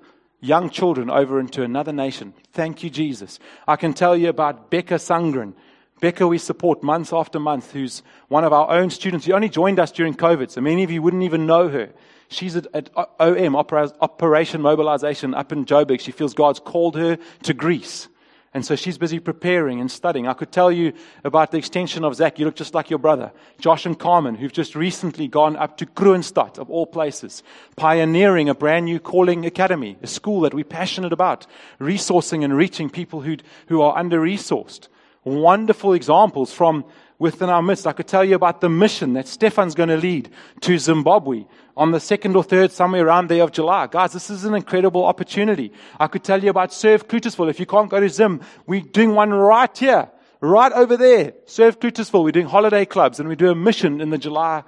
[0.41, 2.33] young children over into another nation.
[2.53, 3.39] Thank you, Jesus.
[3.67, 5.53] I can tell you about Becca Sangren.
[6.01, 9.25] Becca, we support month after month, who's one of our own students.
[9.25, 11.89] She only joined us during COVID, so many of you wouldn't even know her.
[12.27, 12.89] She's at, at
[13.19, 16.01] OM, Operation Mobilization, up in Joburg.
[16.01, 18.09] She feels God's called her to Greece.
[18.53, 20.27] And so she's busy preparing and studying.
[20.29, 20.93] I could tell you
[21.25, 22.39] about the extension of Zach.
[22.39, 23.33] You look just like your brother.
[23.59, 27.43] Josh and Carmen, who've just recently gone up to Kroonstad, of all places,
[27.75, 31.45] pioneering a brand new calling academy, a school that we're passionate about,
[31.81, 33.35] resourcing and reaching people who
[33.67, 34.87] who are under resourced.
[35.25, 36.85] Wonderful examples from
[37.17, 37.87] within our midst.
[37.87, 40.29] I could tell you about the mission that Stefan's going to lead
[40.61, 41.45] to Zimbabwe
[41.75, 43.87] on the second or third, somewhere around there of July.
[43.87, 45.71] Guys, this is an incredible opportunity.
[45.99, 47.49] I could tell you about Serve Cloetesville.
[47.49, 50.09] If you can't go to Zim, we're doing one right here,
[50.41, 51.33] right over there.
[51.45, 52.23] Serve Cloetesville.
[52.23, 54.63] We're doing holiday clubs and we do a mission in the July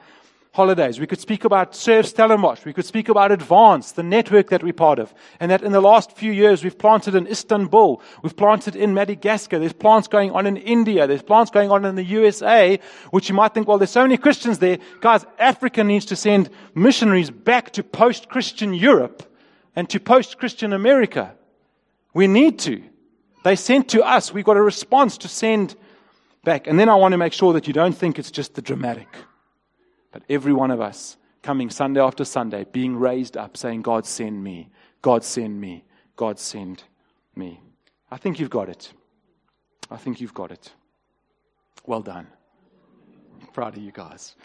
[0.57, 0.99] holidays.
[0.99, 2.65] We could speak about Serve Stellenbosch.
[2.65, 5.13] We could speak about Advance, the network that we're part of.
[5.39, 8.01] And that in the last few years, we've planted in Istanbul.
[8.23, 9.59] We've planted in Madagascar.
[9.59, 11.05] There's plants going on in India.
[11.05, 12.79] There's plants going on in the USA,
[13.11, 14.79] which you might think, well, there's so many Christians there.
[14.99, 19.31] Guys, Africa needs to send missionaries back to post-Christian Europe
[19.75, 21.35] and to post-Christian America.
[22.15, 22.81] We need to.
[23.43, 24.33] They sent to us.
[24.33, 25.75] We've got a response to send
[26.43, 26.65] back.
[26.65, 29.07] And then I want to make sure that you don't think it's just the dramatic
[30.17, 34.43] but every one of us coming Sunday after Sunday, being raised up, saying, God send
[34.43, 34.71] me,
[35.03, 36.81] God send me, God send
[37.35, 37.61] me.
[38.09, 38.91] I think you've got it.
[39.91, 40.73] I think you've got it.
[41.85, 42.25] Well done.
[43.53, 44.35] Proud of you guys.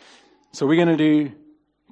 [0.52, 1.32] So we're going to do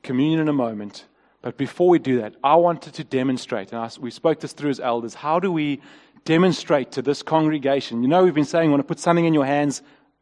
[0.02, 1.06] communion in a moment.
[1.40, 4.72] But before we do that, I wanted to demonstrate, and I, we spoke this through
[4.72, 5.80] as elders, how do we
[6.26, 8.02] demonstrate to this congregation?
[8.02, 9.80] You know, we've been saying we want to put something in your hands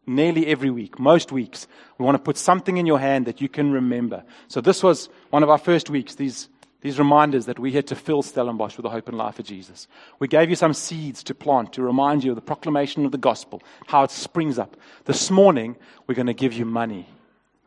[0.09, 1.67] nearly every week, most weeks.
[1.99, 4.25] We want to put something in your hand that you can remember.
[4.49, 6.49] So this was one of our first weeks, these,
[6.81, 9.87] these reminders that we had to fill Stellenbosch with the hope and life of Jesus.
[10.19, 13.19] We gave you some seeds to plant to remind you of the proclamation of the
[13.19, 14.77] gospel, how it springs up.
[15.05, 17.07] This morning, we're going to give you money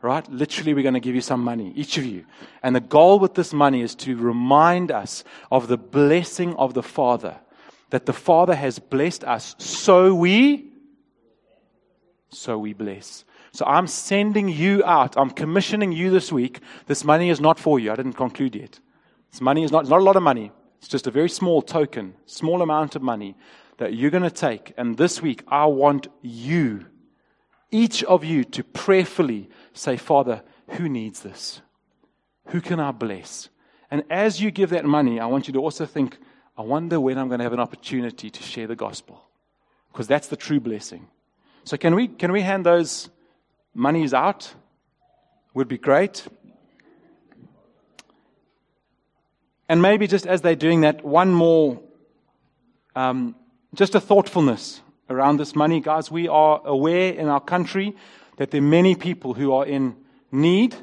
[0.02, 0.28] right?
[0.30, 2.24] Literally, we're going to give you some money, each of you.
[2.62, 6.82] And the goal with this money is to remind us of the blessing of the
[6.82, 7.36] Father,
[7.90, 10.71] that the Father has blessed us, so we,
[12.32, 13.24] so we bless.
[13.52, 15.16] So I'm sending you out.
[15.16, 16.60] I'm commissioning you this week.
[16.86, 17.92] This money is not for you.
[17.92, 18.80] I didn't conclude yet.
[19.30, 20.52] This money is not, not a lot of money.
[20.78, 23.36] It's just a very small token, small amount of money
[23.78, 24.72] that you're going to take.
[24.76, 26.86] And this week, I want you,
[27.70, 31.60] each of you, to prayerfully say, Father, who needs this?
[32.46, 33.48] Who can I bless?
[33.90, 36.18] And as you give that money, I want you to also think,
[36.56, 39.22] I wonder when I'm going to have an opportunity to share the gospel.
[39.92, 41.08] Because that's the true blessing.
[41.64, 43.08] So can we can we hand those
[43.74, 44.52] monies out?
[45.54, 46.26] Would be great.
[49.68, 51.80] And maybe just as they're doing that, one more,
[52.94, 53.34] um,
[53.74, 56.10] just a thoughtfulness around this money, guys.
[56.10, 57.96] We are aware in our country
[58.36, 59.96] that there are many people who are in
[60.30, 60.74] need,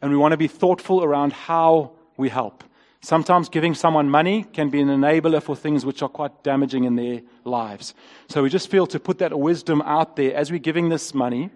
[0.00, 2.62] and we want to be thoughtful around how we help.
[3.04, 6.94] Sometimes giving someone money can be an enabler for things which are quite damaging in
[6.94, 7.94] their lives.
[8.28, 11.50] So we just feel to put that wisdom out there as we're giving this money.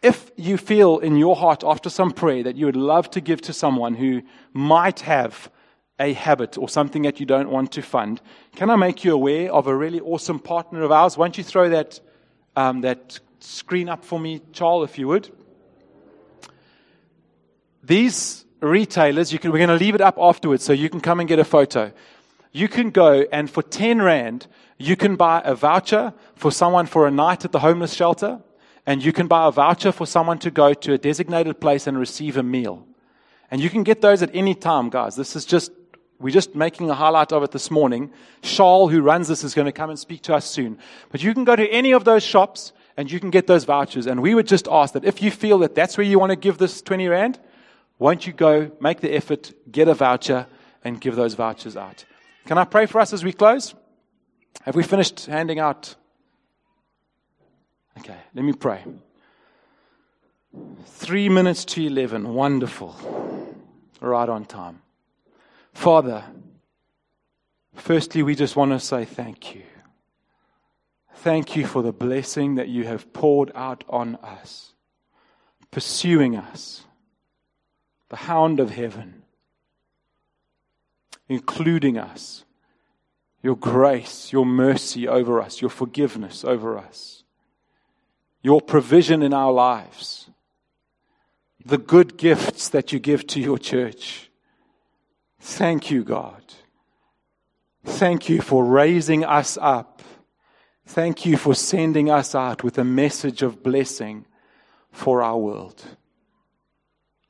[0.00, 3.40] If you feel in your heart after some prayer that you would love to give
[3.42, 5.50] to someone who might have
[5.98, 8.20] a habit or something that you don't want to fund,
[8.54, 11.18] can I make you aware of a really awesome partner of ours?
[11.18, 11.98] Why don't you throw that,
[12.54, 15.30] um, that screen up for me, Charles, if you would.
[17.82, 21.20] These retailers, you can, we're going to leave it up afterwards so you can come
[21.20, 21.92] and get a photo.
[22.52, 24.46] You can go and for 10 Rand,
[24.78, 28.40] you can buy a voucher for someone for a night at the homeless shelter,
[28.86, 31.98] and you can buy a voucher for someone to go to a designated place and
[31.98, 32.86] receive a meal.
[33.50, 35.16] And you can get those at any time, guys.
[35.16, 35.72] This is just,
[36.18, 38.12] we're just making a highlight of it this morning.
[38.42, 40.78] Charles, who runs this, is going to come and speak to us soon.
[41.10, 44.06] But you can go to any of those shops and you can get those vouchers.
[44.06, 46.36] And we would just ask that if you feel that that's where you want to
[46.36, 47.38] give this 20 Rand,
[47.98, 50.46] won't you go make the effort, get a voucher,
[50.82, 52.04] and give those vouchers out?
[52.46, 53.74] Can I pray for us as we close?
[54.62, 55.94] Have we finished handing out?
[57.98, 58.84] Okay, let me pray.
[60.86, 62.32] Three minutes to 11.
[62.32, 62.96] Wonderful.
[64.00, 64.82] Right on time.
[65.72, 66.24] Father,
[67.74, 69.62] firstly, we just want to say thank you.
[71.16, 74.74] Thank you for the blessing that you have poured out on us,
[75.70, 76.84] pursuing us,
[78.08, 79.22] the hound of heaven,
[81.28, 82.44] including us,
[83.42, 87.24] your grace, your mercy over us, your forgiveness over us,
[88.42, 90.30] your provision in our lives,
[91.64, 94.30] the good gifts that you give to your church.
[95.40, 96.42] Thank you, God.
[97.84, 99.94] Thank you for raising us up
[100.86, 104.26] Thank you for sending us out with a message of blessing
[104.92, 105.82] for our world.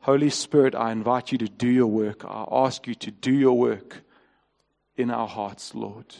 [0.04, 2.26] Holy Spirit, I invite you to do your work.
[2.26, 4.02] I ask you to do your work
[4.98, 6.14] in our hearts, Lord.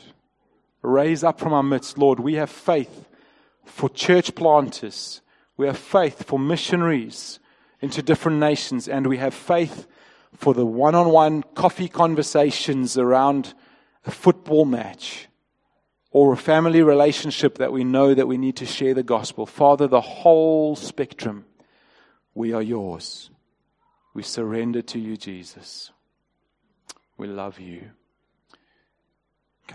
[0.80, 2.18] Raise up from our midst, Lord.
[2.18, 3.07] We have faith
[3.66, 5.20] for church planters.
[5.59, 7.41] We have faith for missionaries
[7.82, 8.89] into different nations.
[8.89, 9.87] And we have faith
[10.32, 13.53] for the one on one coffee conversations around
[14.07, 15.28] a football match
[16.11, 19.45] or a family relationship that we know that we need to share the gospel.
[19.45, 21.45] Father, the whole spectrum,
[22.35, 23.28] we are yours.
[24.14, 25.90] We surrender to you, Jesus.
[27.16, 27.90] We love you.